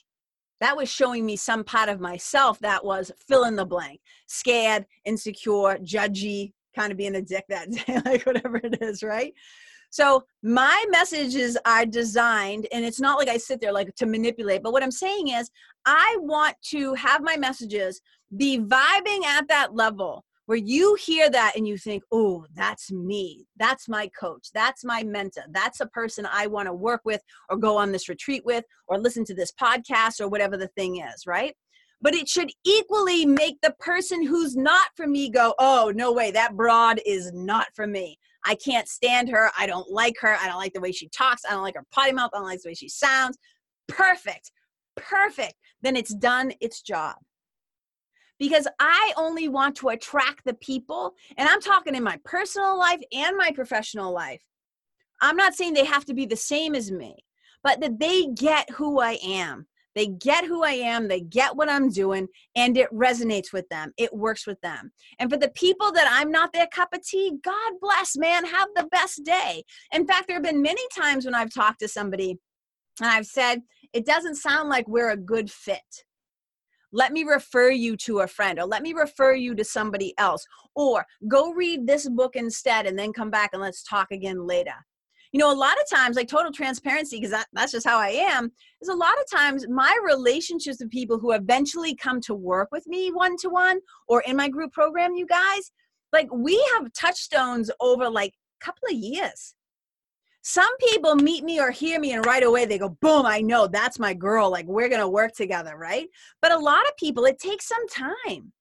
[0.59, 4.85] that was showing me some part of myself that was fill in the blank scared
[5.05, 9.33] insecure judgy kind of being a dick that day like whatever it is right?
[9.89, 14.61] So my messages are designed and it's not like i sit there like to manipulate
[14.61, 15.49] but what i'm saying is
[15.85, 18.01] i want to have my messages
[18.35, 23.45] be vibing at that level where you hear that and you think, oh, that's me.
[23.57, 24.47] That's my coach.
[24.53, 25.43] That's my mentor.
[25.51, 28.97] That's a person I want to work with or go on this retreat with or
[28.97, 31.53] listen to this podcast or whatever the thing is, right?
[32.01, 36.31] But it should equally make the person who's not for me go, oh, no way,
[36.31, 38.17] that broad is not for me.
[38.45, 39.51] I can't stand her.
[39.59, 40.37] I don't like her.
[40.39, 41.41] I don't like the way she talks.
[41.43, 42.31] I don't like her potty mouth.
[42.33, 43.37] I don't like the way she sounds.
[43.89, 44.51] Perfect.
[44.95, 45.55] Perfect.
[45.81, 47.17] Then it's done its job
[48.39, 53.01] because I only want to attract the people, and I'm talking in my personal life
[53.11, 54.43] and my professional life.
[55.21, 57.15] I'm not saying they have to be the same as me,
[57.63, 59.67] but that they get who I am.
[59.95, 63.93] They get who I am, they get what I'm doing, and it resonates with them.
[63.97, 64.91] It works with them.
[65.17, 68.67] And for the people that I'm not their cup of tea, God bless, man, have
[68.75, 69.63] the best day.
[69.91, 72.37] In fact, there have been many times when I've talked to somebody
[72.99, 76.05] and I've said, it doesn't sound like we're a good fit
[76.91, 80.45] let me refer you to a friend or let me refer you to somebody else
[80.75, 84.75] or go read this book instead and then come back and let's talk again later.
[85.33, 88.07] You know a lot of times like total transparency because that, that's just how i
[88.07, 88.49] am
[88.81, 92.87] is a lot of times my relationships with people who eventually come to work with
[92.87, 95.71] me one to one or in my group program you guys
[96.13, 99.53] like we have touchstones over like a couple of years
[100.49, 103.67] some people meet me or hear me and right away they go boom i know
[103.67, 106.07] that's my girl like we're gonna work together right?
[106.41, 108.51] But a lot of people it takes some time.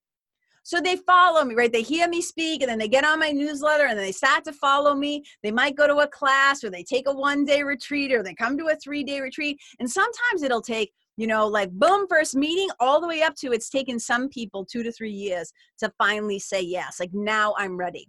[0.62, 1.72] So they follow me right?
[1.72, 4.44] They hear me speak and then they get on my newsletter and then they start
[4.44, 5.24] to follow me.
[5.42, 8.34] They might go to a class or they take a one day retreat or they
[8.34, 9.60] come to a three day retreat.
[9.78, 13.52] And sometimes it'll take you know like boom first meeting all the way up to
[13.52, 17.74] it's taken some people two to three years to finally say yes like now i'm
[17.74, 18.06] ready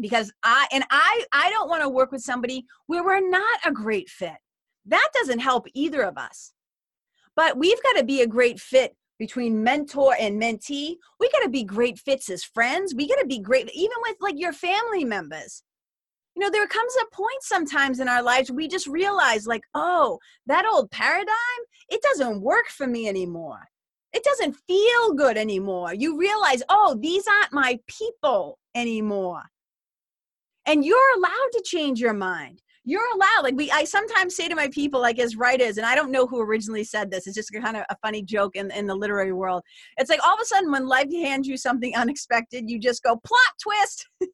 [0.00, 3.72] because I and I I don't want to work with somebody where we're not a
[3.72, 4.36] great fit.
[4.86, 6.52] That doesn't help either of us.
[7.36, 10.96] But we've got to be a great fit between mentor and mentee.
[11.20, 12.94] We got to be great fits as friends.
[12.94, 15.62] We got to be great even with like your family members.
[16.34, 20.18] You know, there comes a point sometimes in our lives we just realize like, "Oh,
[20.46, 23.68] that old paradigm, it doesn't work for me anymore."
[24.12, 25.92] It doesn't feel good anymore.
[25.94, 29.42] You realize, "Oh, these aren't my people anymore."
[30.68, 32.62] And you're allowed to change your mind.
[32.84, 35.94] You're allowed like we i sometimes say to my people like as writers and i
[35.94, 38.86] don't know who originally said this it's just kind of a funny joke in, in
[38.86, 39.62] the literary world.
[39.98, 43.16] It's like all of a sudden when life hands you something unexpected you just go
[43.16, 44.08] plot twist!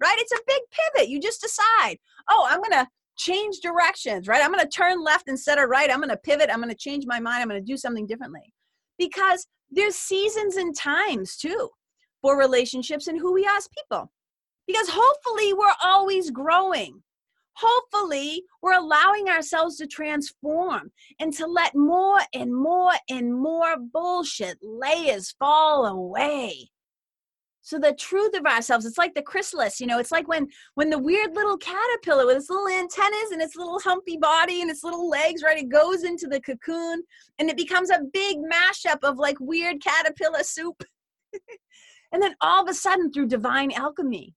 [0.00, 0.16] Right?
[0.18, 1.08] It's a big pivot.
[1.08, 1.98] You just decide
[2.30, 4.42] oh i'm gonna change directions right?
[4.42, 5.92] I'm gonna turn left instead of right.
[5.92, 6.50] I'm gonna pivot.
[6.52, 7.42] I'm gonna change my mind.
[7.42, 8.54] I'm gonna do something differently.
[8.96, 11.68] Because there's seasons and times too
[12.22, 14.10] for relationships and who we are as people
[14.68, 17.02] because hopefully we're always growing.
[17.54, 24.58] Hopefully, we're allowing ourselves to transform and to let more and more and more bullshit
[24.62, 26.68] layers fall away.
[27.62, 30.88] So the truth of ourselves, it's like the chrysalis, you know, it's like when when
[30.88, 34.84] the weird little caterpillar with its little antennas and its little humpy body and its
[34.84, 35.58] little legs, right?
[35.58, 37.02] It goes into the cocoon
[37.38, 40.82] and it becomes a big mashup of like weird caterpillar soup.
[42.12, 44.34] and then all of a sudden through divine alchemy,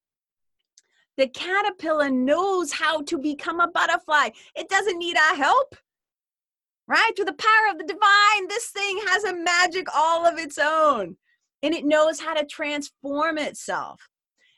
[1.22, 4.30] the caterpillar knows how to become a butterfly.
[4.56, 5.76] It doesn't need our help.
[6.88, 7.12] Right?
[7.16, 11.18] Through the power of the divine, this thing has a magic all of its own.
[11.64, 14.02] and it knows how to transform itself.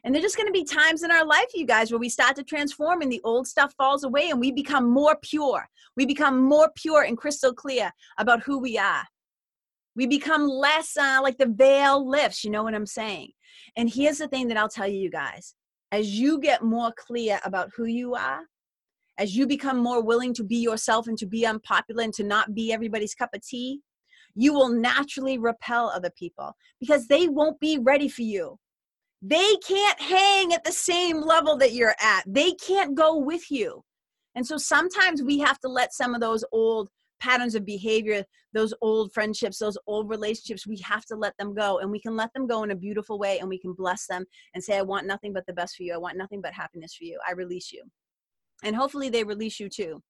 [0.06, 2.38] And there's just going to be times in our life, you guys, where we start
[2.38, 5.68] to transform and the old stuff falls away and we become more pure.
[5.98, 9.04] We become more pure and crystal clear about who we are.
[9.98, 13.32] We become less uh, like the veil lifts, you know what I'm saying?
[13.76, 15.56] And here's the thing that I'll tell you, you guys
[15.94, 18.42] as you get more clear about who you are,
[19.20, 22.56] as you become more willing to be yourself and to be unpopular and to not
[22.56, 23.80] be everybody's cup of tea,
[24.34, 28.58] you will naturally repel other people because they won't be ready for you.
[29.22, 32.24] They can't hang at the same level that you're at.
[32.26, 33.84] They can't go with you.
[34.34, 38.24] And so sometimes we have to let some of those old patterns of behavior,
[38.54, 41.80] those old friendships, those old relationships, we have to let them go.
[41.80, 44.26] And we can let them go in a beautiful way and we can bless them
[44.54, 45.94] and say, I want nothing but the best for you.
[45.94, 47.20] I want nothing but happiness for you.
[47.28, 47.84] I release you.
[48.64, 50.02] And hopefully they release you too.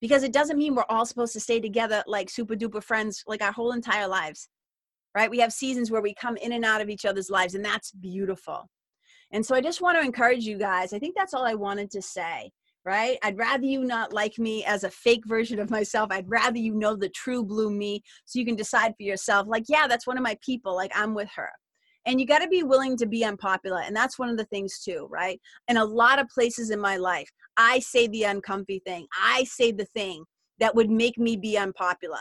[0.00, 3.40] Because it doesn't mean we're all supposed to stay together like super duper friends like
[3.40, 4.48] our whole entire lives,
[5.14, 5.30] right?
[5.30, 7.92] We have seasons where we come in and out of each other's lives, and that's
[7.92, 8.68] beautiful.
[9.30, 10.92] And so I just want to encourage you guys.
[10.92, 12.50] I think that's all I wanted to say,
[12.84, 13.18] right?
[13.22, 16.08] I'd rather you not like me as a fake version of myself.
[16.10, 19.64] I'd rather you know the true blue me so you can decide for yourself, like,
[19.68, 20.74] yeah, that's one of my people.
[20.74, 21.50] Like, I'm with her
[22.06, 24.80] and you got to be willing to be unpopular and that's one of the things
[24.80, 29.06] too right in a lot of places in my life i say the uncomfy thing
[29.20, 30.24] i say the thing
[30.58, 32.18] that would make me be unpopular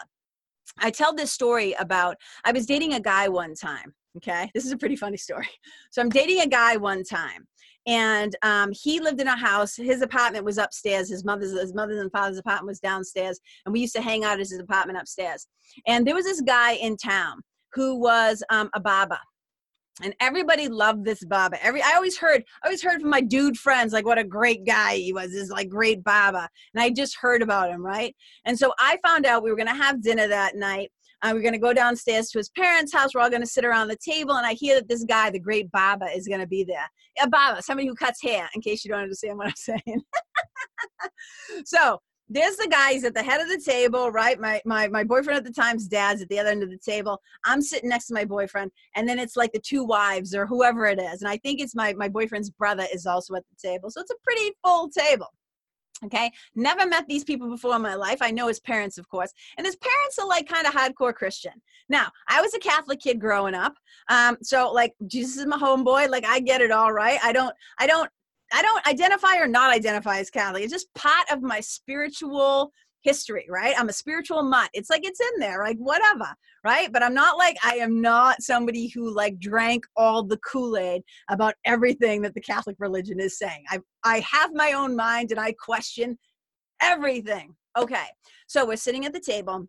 [0.80, 4.72] i tell this story about i was dating a guy one time okay this is
[4.72, 5.50] a pretty funny story
[5.92, 7.48] so i'm dating a guy one time
[7.88, 12.00] and um, he lived in a house his apartment was upstairs his mother's his mother's
[12.00, 15.48] and father's apartment was downstairs and we used to hang out at his apartment upstairs
[15.88, 17.42] and there was this guy in town
[17.74, 19.20] who was um, a baba,
[20.04, 21.64] and everybody loved this Baba.
[21.64, 24.66] Every I always heard, I always heard from my dude friends like what a great
[24.66, 25.32] guy he was.
[25.32, 28.16] This like great Baba, and I just heard about him, right?
[28.46, 30.92] And so I found out we were gonna have dinner that night.
[31.22, 33.14] Uh, we we're gonna go downstairs to his parents' house.
[33.14, 35.72] We're all gonna sit around the table, and I hear that this guy, the great
[35.72, 36.90] Baba, is gonna be there.
[37.30, 38.50] Baba, somebody who cuts hair.
[38.56, 40.02] In case you don't understand what I'm saying.
[41.66, 42.00] so
[42.34, 45.38] there's the guy he's at the head of the table right my, my my boyfriend
[45.38, 48.14] at the time's dad's at the other end of the table i'm sitting next to
[48.14, 51.36] my boyfriend and then it's like the two wives or whoever it is and i
[51.38, 54.52] think it's my my boyfriend's brother is also at the table so it's a pretty
[54.64, 55.28] full table
[56.06, 56.32] okay?
[56.56, 58.20] Never met these people before in my life.
[58.22, 59.34] I know his parents of course.
[59.58, 61.54] And his parents are like kind of hardcore christian.
[61.90, 63.74] Now i was a catholic kid growing up
[64.10, 67.20] um, so like jesus is my homeboy like i get it all right?
[67.24, 68.10] I don't i don't
[68.54, 70.64] I don't identify or not identify as Catholic.
[70.64, 73.76] It's just part of my spiritual history, right?
[73.78, 74.70] I'm a spiritual mutt.
[74.74, 76.28] It's like it's in there, like whatever,
[76.64, 76.92] right?
[76.92, 81.56] But I'm not like I am not somebody who like drank all the Kool-Aid about
[81.66, 83.64] everything that the Catholic religion is saying.
[83.70, 86.18] I I have my own mind and I question
[86.82, 87.56] everything.
[87.78, 88.06] Okay.
[88.48, 89.68] So we're sitting at the table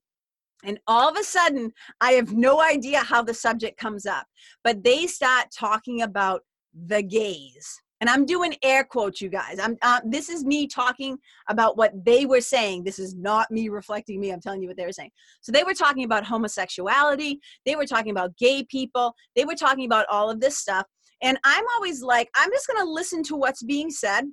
[0.64, 4.27] and all of a sudden, I have no idea how the subject comes up,
[4.62, 6.42] but they start talking about
[6.87, 9.59] the gays and i'm doing air quotes you guys.
[9.59, 11.17] I'm uh, this is me talking
[11.49, 12.83] about what they were saying.
[12.83, 14.31] This is not me reflecting me.
[14.31, 15.12] I'm telling you what they were saying.
[15.41, 17.38] So they were talking about homosexuality.
[17.65, 19.15] They were talking about gay people.
[19.37, 20.87] They were talking about all of this stuff.
[21.23, 24.25] And i'm always like i'm just going to listen to what's being said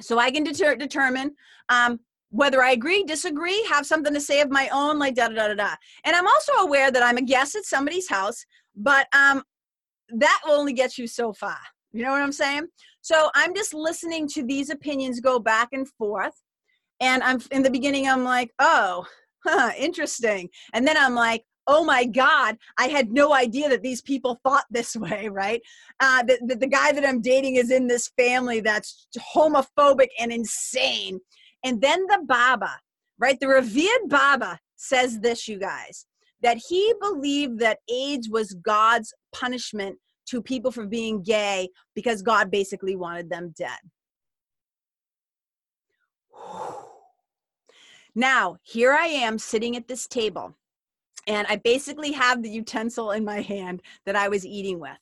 [0.00, 1.34] so i can deter- determine
[1.68, 5.34] um, whether I agree, disagree, have something to say of my own, like da da
[5.34, 5.74] da da da.
[6.04, 9.42] And I'm also aware that I'm a guest at somebody's house, but um,
[10.10, 11.58] that will only get you so far.
[11.96, 12.66] You know what I'm saying?
[13.00, 16.34] So I'm just listening to these opinions go back and forth.
[17.00, 19.06] And I'm in the beginning, I'm like, oh,
[19.46, 20.50] huh, interesting.
[20.74, 24.64] And then I'm like, oh my God, I had no idea that these people thought
[24.70, 25.62] this way, right?
[25.98, 30.30] Uh, the, the, the guy that I'm dating is in this family that's homophobic and
[30.30, 31.18] insane.
[31.64, 32.78] And then the Baba,
[33.18, 33.40] right?
[33.40, 36.04] The revered Baba says this, you guys,
[36.42, 42.50] that he believed that AIDS was God's punishment to people for being gay because God
[42.50, 43.78] basically wanted them dead.
[48.18, 50.56] Now, here I am sitting at this table,
[51.26, 54.96] and I basically have the utensil in my hand that I was eating with.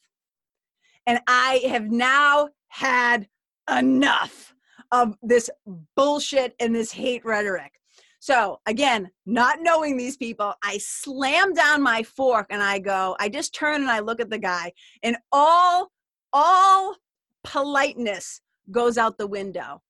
[1.07, 3.29] And I have now had
[3.71, 4.53] enough
[4.91, 5.49] of this
[5.95, 7.81] bullshit and this hate rhetoric.
[8.25, 13.29] So again, not knowing these people, I slam down my fork and I go, I
[13.29, 14.73] just turn and I look at the guy
[15.03, 15.91] and all,
[16.33, 16.97] all
[17.43, 19.83] politeness goes out the window.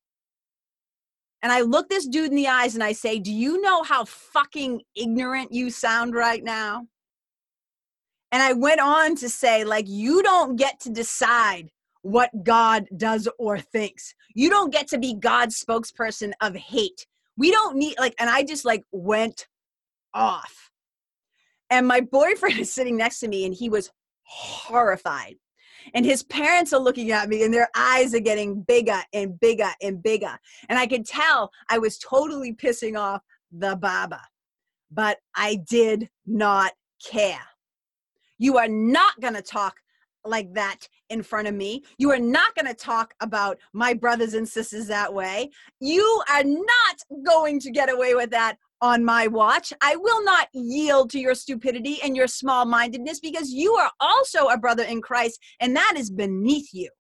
[1.43, 4.05] And I look this dude in the eyes and I say, Do you know how
[4.05, 6.89] fucking ignorant you sound right now?
[8.33, 11.71] And I went on to say, like, you don't get to decide
[12.03, 14.13] what God does or thinks.
[14.35, 17.07] You don't get to be God's spokesperson of hate
[17.37, 19.47] we don't need like and i just like went
[20.13, 20.71] off
[21.71, 23.91] and my boyfriend is sitting next to me and he was
[24.25, 25.37] horrified.
[25.93, 29.71] And his parents are looking at me and their eyes are getting bigger and bigger
[29.83, 30.39] and bigger.
[30.71, 33.21] And I could tell I was totally pissing off
[33.53, 34.21] the Baba.
[34.91, 36.73] But I did not
[37.05, 37.43] care.
[38.39, 39.77] You are not going to talk
[40.25, 41.85] like that in front of me.
[41.99, 45.51] You are not going to talk about my brothers and sisters that way.
[45.81, 49.73] You are not going to get away with that on my watch.
[49.81, 54.49] I will not yield to your stupidity and your small mindedness because you are also
[54.49, 56.91] a brother in Christ and that is beneath you.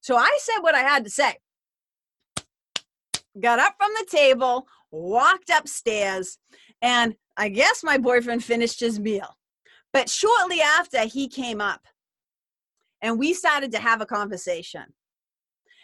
[0.00, 1.36] So I said what I had to say.
[3.40, 6.38] Got up from the table, walked upstairs,
[6.82, 9.36] and I guess my boyfriend finished his meal.
[9.92, 11.80] But shortly after, he came up
[13.04, 14.82] and we started to have a conversation.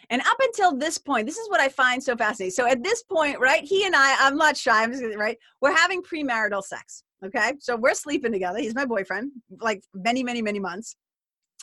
[0.09, 2.51] And up until this point, this is what I find so fascinating.
[2.51, 5.75] So at this point, right, he and I, I'm not shy, I'm just right, we're
[5.75, 7.03] having premarital sex.
[7.23, 7.53] Okay.
[7.59, 8.57] So we're sleeping together.
[8.57, 10.95] He's my boyfriend, like many, many, many months.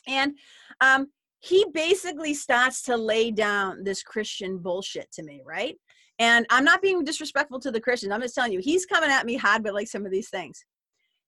[0.06, 0.38] And
[0.80, 1.08] um,
[1.40, 5.74] he basically starts to lay down this Christian bullshit to me, right?
[6.20, 8.12] And I'm not being disrespectful to the Christians.
[8.12, 10.64] I'm just telling you, he's coming at me hard with like some of these things.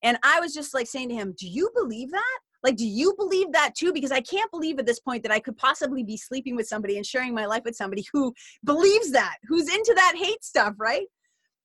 [0.02, 2.38] And I was just like saying to him, Do you believe that?
[2.62, 3.92] Like, do you believe that too?
[3.92, 6.96] Because I can't believe at this point that I could possibly be sleeping with somebody
[6.96, 8.34] and sharing my life with somebody who
[8.64, 11.06] believes that, who's into that hate stuff, right?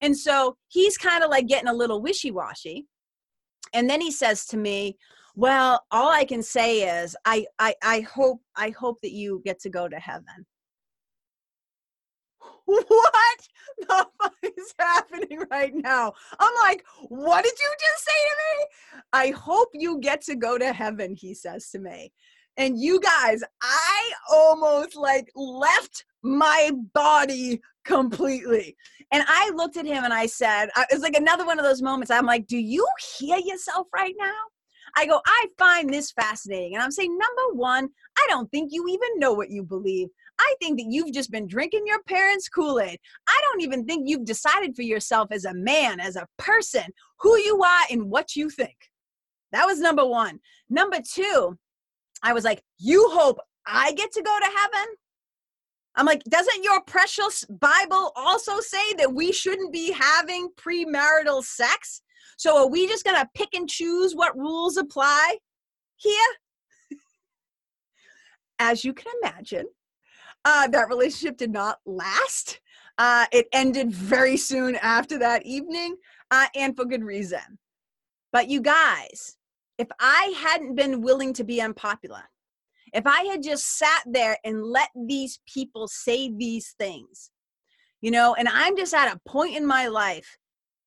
[0.02, 2.86] And so he's kind of like getting a little wishy washy.
[3.74, 4.98] And then he says to me,
[5.36, 9.60] well, all I can say is I, I, I hope, I hope that you get
[9.62, 10.46] to go to heaven.
[12.88, 13.48] what
[13.80, 16.14] the fuck is happening right now?
[16.40, 19.02] I'm like, what did you just say to me?
[19.14, 22.12] I hope you get to go to heaven, he says to me.
[22.58, 28.76] And you guys, I almost like left my body completely.
[29.12, 32.12] And I looked at him and I said, it's like another one of those moments.
[32.12, 32.88] I'm like, do you
[33.18, 34.34] hear yourself right now?
[34.98, 36.74] I go, I find this fascinating.
[36.74, 40.08] And I'm saying, number one, I don't think you even know what you believe.
[40.40, 43.00] I think that you've just been drinking your parents' Kool Aid.
[43.28, 46.86] I don't even think you've decided for yourself as a man, as a person,
[47.20, 48.76] who you are and what you think.
[49.52, 50.40] That was number one.
[50.70, 51.58] Number two,
[52.22, 54.96] I was like, You hope I get to go to heaven?
[55.98, 62.02] I'm like, doesn't your precious Bible also say that we shouldn't be having premarital sex?
[62.38, 65.38] So are we just going to pick and choose what rules apply
[65.96, 66.12] here?
[68.60, 69.68] As you can imagine,
[70.46, 72.62] uh, that relationship did not last.
[72.98, 75.98] Uh, it ended very soon after that evening,
[76.32, 77.42] uh, and for good reason.
[78.32, 79.38] But you guys,
[79.78, 82.24] if I hadn't been willing to be unpopular,
[82.94, 87.32] if I had just sat there and let these people say these things,
[88.02, 90.38] you know, and I'm just at a point in my life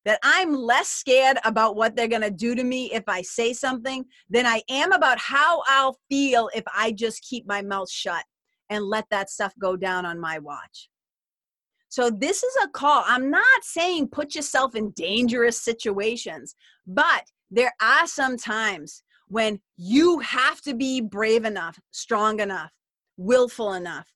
[0.04, 3.52] that I'm less scared about what they're going to do to me if I say
[3.52, 8.24] something than I am about how I'll feel if I just keep my mouth shut
[8.70, 10.88] and let that stuff go down on my watch.
[11.88, 13.02] So, this is a call.
[13.06, 16.54] I'm not saying put yourself in dangerous situations,
[16.86, 22.72] but there are some times when you have to be brave enough, strong enough,
[23.16, 24.06] willful enough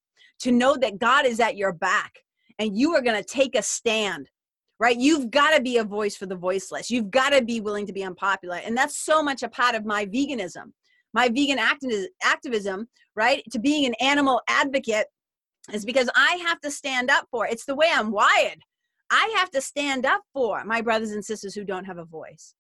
[0.41, 2.19] to know that God is at your back
[2.59, 4.29] and you are going to take a stand,
[4.79, 4.97] right?
[4.97, 6.91] You've got to be a voice for the voiceless.
[6.91, 8.61] You've got to be willing to be unpopular.
[8.65, 10.73] And that's so much a part of my veganism
[11.13, 15.07] my vegan activism, right, to being an animal advocate
[15.73, 17.53] is because I have to stand up for it.
[17.53, 18.63] It's the way I'm wired.
[19.11, 22.55] I have to stand up for my brothers and sisters who don't have a voice.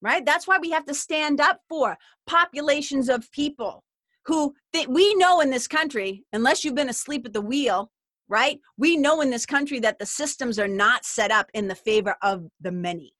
[0.00, 0.24] Right?
[0.24, 3.84] That's why we have to stand up for populations of people
[4.26, 7.90] who that we know in this country, unless you've been asleep at the wheel,
[8.28, 8.58] right?
[8.76, 12.16] We know in this country that the systems are not set up in the favor
[12.22, 13.12] of the many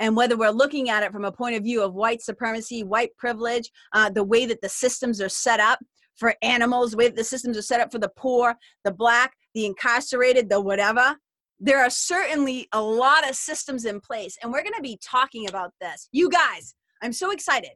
[0.00, 3.16] and whether we're looking at it from a point of view of white supremacy, white
[3.18, 5.78] privilege, uh, the way that the systems are set up
[6.16, 9.32] for animals, the way that the systems are set up for the poor, the black,
[9.54, 11.16] the incarcerated, the whatever.
[11.60, 15.48] There are certainly a lot of systems in place, and we're going to be talking
[15.48, 16.08] about this.
[16.10, 17.72] You guys, I'm so excited.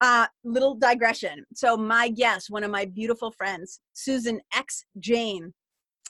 [0.00, 1.44] Uh, little digression.
[1.54, 4.84] So, my guest, one of my beautiful friends, Susan X.
[4.98, 5.54] Jane,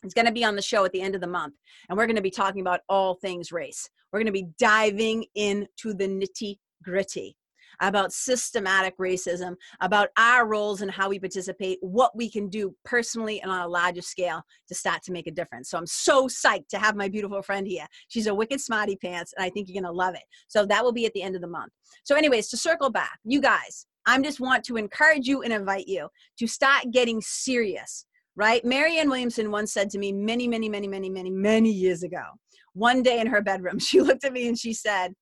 [0.02, 1.54] is going to be on the show at the end of the month,
[1.90, 3.90] and we're going to be talking about all things race.
[4.12, 7.36] We're going to be diving into the nitty gritty
[7.80, 13.40] about systematic racism, about our roles and how we participate, what we can do personally
[13.40, 15.70] and on a larger scale to start to make a difference.
[15.70, 17.86] So I'm so psyched to have my beautiful friend here.
[18.08, 20.22] She's a wicked smarty pants, and I think you're going to love it.
[20.48, 21.72] So that will be at the end of the month.
[22.04, 25.88] So, anyways, to circle back, you guys, I just want to encourage you and invite
[25.88, 26.08] you
[26.38, 28.64] to start getting serious right?
[28.64, 32.22] Marianne Williamson once said to me many, many, many, many, many, many years ago
[32.74, 35.12] one day in her bedroom, she looked at me and she said,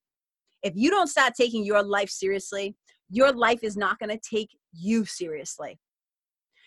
[0.63, 2.75] If you don't start taking your life seriously,
[3.09, 5.79] your life is not going to take you seriously.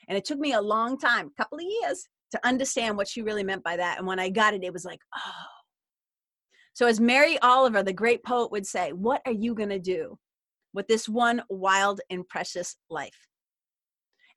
[0.09, 3.23] And it took me a long time, a couple of years, to understand what she
[3.23, 3.99] really meant by that.
[3.99, 5.47] And when I got it, it was like, oh.
[6.75, 10.19] So, as Mary Oliver, the great poet, would say, what are you going to do
[10.73, 13.29] with this one wild and precious life?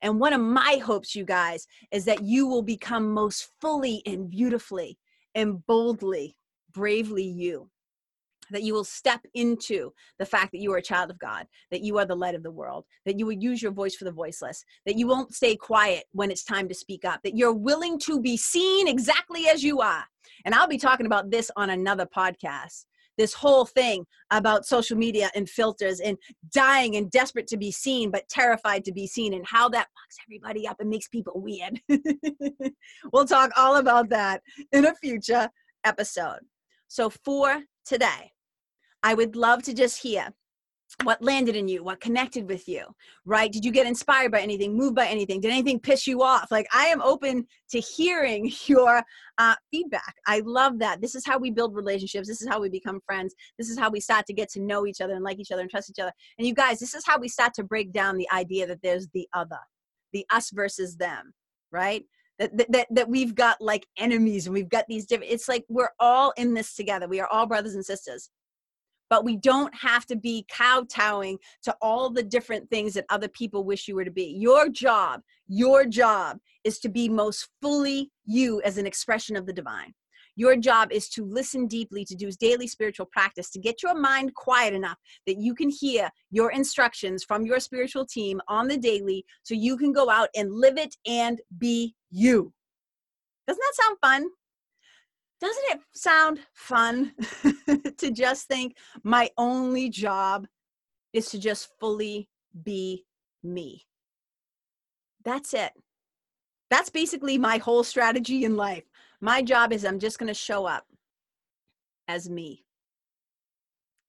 [0.00, 4.30] And one of my hopes, you guys, is that you will become most fully and
[4.30, 4.96] beautifully
[5.34, 6.36] and boldly,
[6.78, 7.68] bravely you
[8.50, 11.82] that you will step into the fact that you are a child of God, that
[11.82, 14.12] you are the light of the world, that you will use your voice for the
[14.12, 17.98] voiceless, that you won't stay quiet when it's time to speak up, that you're willing
[18.00, 20.04] to be seen exactly as you are.
[20.44, 22.84] And I'll be talking about this on another podcast.
[23.16, 26.16] This whole thing about social media and filters and
[26.54, 30.22] dying and desperate to be seen, but terrified to be seen, and how that fucks
[30.24, 31.80] everybody up and makes people weird.
[33.12, 35.50] we'll talk all about that in a future
[35.84, 36.38] episode.
[36.88, 38.32] So, for today,
[39.02, 40.32] I would love to just hear
[41.02, 42.84] what landed in you, what connected with you,
[43.26, 43.52] right?
[43.52, 45.40] Did you get inspired by anything, moved by anything?
[45.40, 46.50] Did anything piss you off?
[46.50, 49.02] Like, I am open to hearing your
[49.36, 50.14] uh, feedback.
[50.26, 51.00] I love that.
[51.00, 52.26] This is how we build relationships.
[52.26, 53.34] This is how we become friends.
[53.58, 55.62] This is how we start to get to know each other and like each other
[55.62, 56.12] and trust each other.
[56.38, 59.08] And you guys, this is how we start to break down the idea that there's
[59.12, 59.60] the other,
[60.12, 61.32] the us versus them,
[61.70, 62.04] right?
[62.38, 65.90] That, that, that we've got like enemies and we've got these different, it's like we're
[65.98, 67.08] all in this together.
[67.08, 68.30] We are all brothers and sisters
[69.10, 73.64] but we don't have to be kowtowing to all the different things that other people
[73.64, 74.36] wish you were to be.
[74.38, 79.52] Your job, your job is to be most fully you as an expression of the
[79.52, 79.94] divine.
[80.38, 84.36] Your job is to listen deeply, to do daily spiritual practice, to get your mind
[84.36, 89.24] quiet enough that you can hear your instructions from your spiritual team on the daily
[89.42, 92.52] so you can go out and live it and be you.
[93.48, 94.30] Doesn't that sound fun?
[95.40, 97.12] doesn't it sound fun
[97.98, 100.46] to just think my only job
[101.12, 102.28] is to just fully
[102.64, 103.04] be
[103.42, 103.84] me?
[105.24, 105.72] That's it.
[106.70, 108.84] That's basically my whole strategy in life.
[109.20, 110.86] My job is I'm just going to show up
[112.06, 112.64] as me.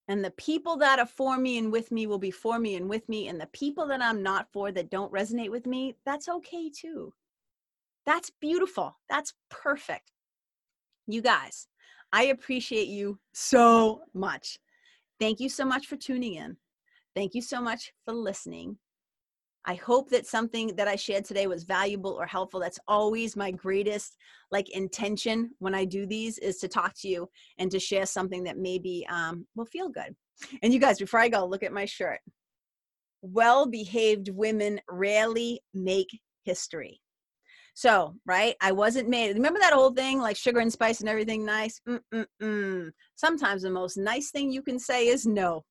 [0.07, 2.89] And the people that are for me and with me will be for me and
[2.89, 3.28] with me.
[3.28, 7.14] And the people that I'm not for that don't resonate with me, that's okay too.
[8.05, 8.97] That's beautiful.
[9.07, 10.12] That's perfect.
[11.05, 11.68] You guys,
[12.12, 14.57] I appreciate you so much.
[15.20, 16.57] Thank you so much for tuning in.
[17.16, 18.78] Thank you so much for listening.
[19.66, 22.60] I hope that something that I shared today was valuable or helpful.
[22.60, 24.18] That's always my greatest
[24.51, 28.43] like intention when I do these is to talk to you and to share something
[28.45, 30.16] that maybe um, will feel good.
[30.64, 32.20] And you guys, before I go, look at my shirt.
[33.22, 36.07] Well behaved women rarely make
[36.43, 37.01] history.
[37.74, 39.36] So, right, I wasn't made.
[39.36, 41.80] Remember that old thing, like sugar and spice and everything nice?
[41.88, 42.89] Mm-mm-mm.
[43.16, 45.64] Sometimes the most nice thing you can say is no.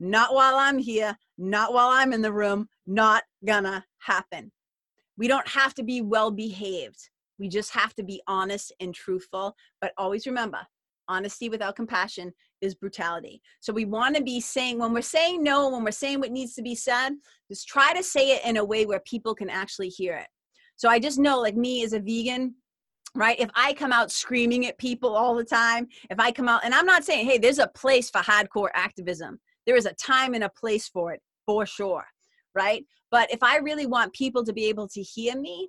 [0.00, 4.50] Not while I'm here, not while I'm in the room, not gonna happen.
[5.16, 6.98] We don't have to be well behaved.
[7.38, 9.54] We just have to be honest and truthful.
[9.80, 10.60] But always remember,
[11.08, 13.42] honesty without compassion is brutality.
[13.60, 16.54] So we want to be saying, when we're saying no, when we're saying what needs
[16.54, 17.10] to be said,
[17.48, 20.28] just try to say it in a way where people can actually hear it.
[20.76, 22.54] So I just know, like me as a vegan,
[23.14, 23.38] right?
[23.38, 26.74] If I come out screaming at people all the time, if I come out, and
[26.74, 30.44] I'm not saying, hey, there's a place for hardcore activism, there is a time and
[30.44, 32.04] a place for it, for sure,
[32.54, 32.84] right?
[33.10, 35.68] But if I really want people to be able to hear me,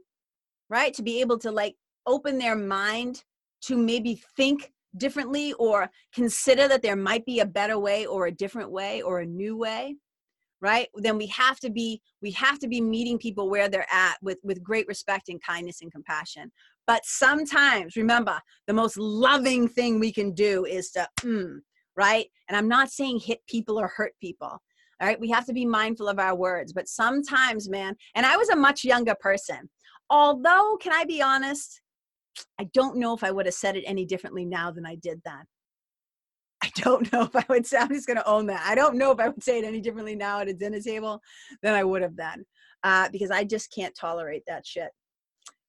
[0.70, 1.76] right, to be able to like
[2.06, 3.24] open their mind
[3.64, 8.32] to maybe think differently or consider that there might be a better way or a
[8.32, 9.96] different way or a new way
[10.64, 10.88] right?
[10.96, 14.40] Then we have to be we have to be meeting people where they're at with
[14.44, 16.52] with great respect and kindness and compassion.
[16.88, 21.58] But sometimes remember the most loving thing we can do is to mm,
[21.98, 22.28] right?
[22.48, 24.62] And i'm not saying hit people or hurt people
[25.04, 28.38] all right we have to be mindful of our words but sometimes man and i
[28.38, 29.70] was a much younger person
[30.10, 31.82] although can i be honest
[32.58, 35.22] i don't know if i would have said it any differently now than i did
[35.26, 35.44] then
[36.64, 38.64] I don't know if I would say, I'm just going to own that.
[38.66, 41.20] I don't know if I would say it any differently now at a dinner table
[41.62, 42.46] than I would have then
[42.84, 44.88] uh, because I just can't tolerate that shit.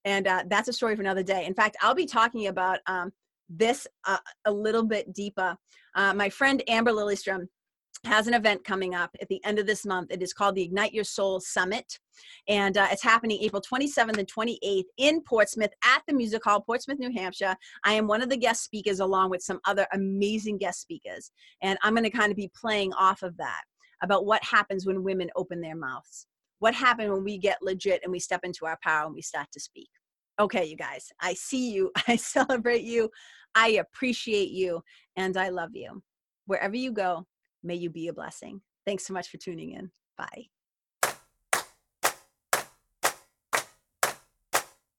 [0.05, 1.45] And uh, that's a story for another day.
[1.45, 3.11] In fact, I'll be talking about um,
[3.49, 5.57] this uh, a little bit deeper.
[5.95, 7.49] Uh, my friend Amber Lilyestrom
[8.05, 10.11] has an event coming up at the end of this month.
[10.11, 11.99] It is called the Ignite Your Soul Summit,
[12.47, 16.99] and uh, it's happening April 27th and 28th in Portsmouth at the Music Hall, Portsmouth,
[16.99, 17.55] New Hampshire.
[17.83, 21.31] I am one of the guest speakers along with some other amazing guest speakers,
[21.61, 23.61] and I'm going to kind of be playing off of that
[24.01, 26.27] about what happens when women open their mouths.
[26.59, 29.47] What happens when we get legit and we step into our power and we start
[29.53, 29.89] to speak.
[30.39, 31.91] Okay, you guys, I see you.
[32.07, 33.09] I celebrate you.
[33.55, 34.81] I appreciate you,
[35.15, 36.01] and I love you.
[36.45, 37.25] Wherever you go,
[37.65, 38.61] May you be a blessing.
[38.85, 39.89] Thanks so much for tuning in.
[40.19, 40.49] Bye.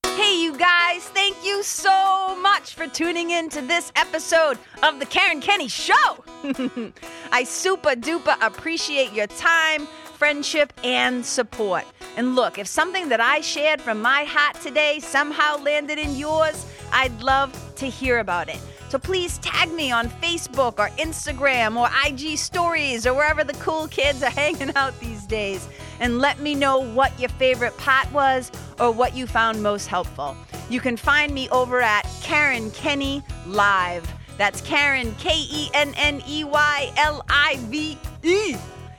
[0.03, 5.07] Hey, you guys, thank you so much for tuning in to this episode of The
[5.07, 6.25] Karen Kenney Show.
[7.31, 11.85] I super duper appreciate your time, friendship, and support.
[12.17, 16.67] And look, if something that I shared from my heart today somehow landed in yours,
[16.93, 18.59] I'd love to hear about it.
[18.89, 23.89] So please tag me on Facebook or Instagram or IG stories or wherever the cool
[23.89, 25.68] kids are hanging out these days
[25.99, 30.37] and let me know what your favorite pot was or what you found most helpful.
[30.70, 34.09] You can find me over at Karen Kenney Live.
[34.39, 38.57] That's Karen, K E N N E Y L I V E.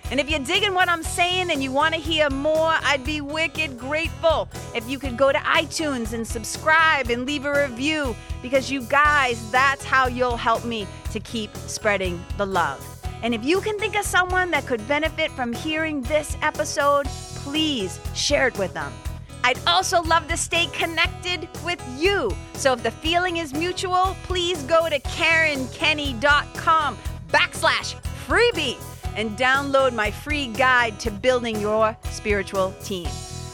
[0.10, 3.20] And if you're digging what I'm saying and you want to hear more, I'd be
[3.20, 8.16] wicked grateful if you could go to iTunes and subscribe and leave a review
[8.48, 12.82] because you guys, that's how you'll help me to keep spreading the love.
[13.22, 17.08] And if you can think of someone that could benefit from hearing this episode,
[17.44, 18.94] please share it with them.
[19.44, 22.32] I'd also love to stay connected with you.
[22.54, 26.98] So if the feeling is mutual, please go to KarenKenney.com
[27.30, 27.96] backslash
[28.28, 28.78] freebie
[29.18, 33.10] and download my free guide to building your spiritual team.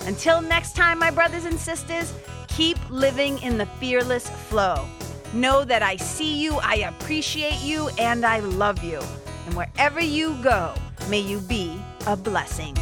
[0.06, 2.14] Until next time, my brothers and sisters,
[2.56, 4.86] keep living in the fearless flow.
[5.34, 9.00] Know that I see you, I appreciate you, and I love you.
[9.48, 10.74] And wherever you go,
[11.10, 11.76] may you be
[12.06, 12.78] a blessing.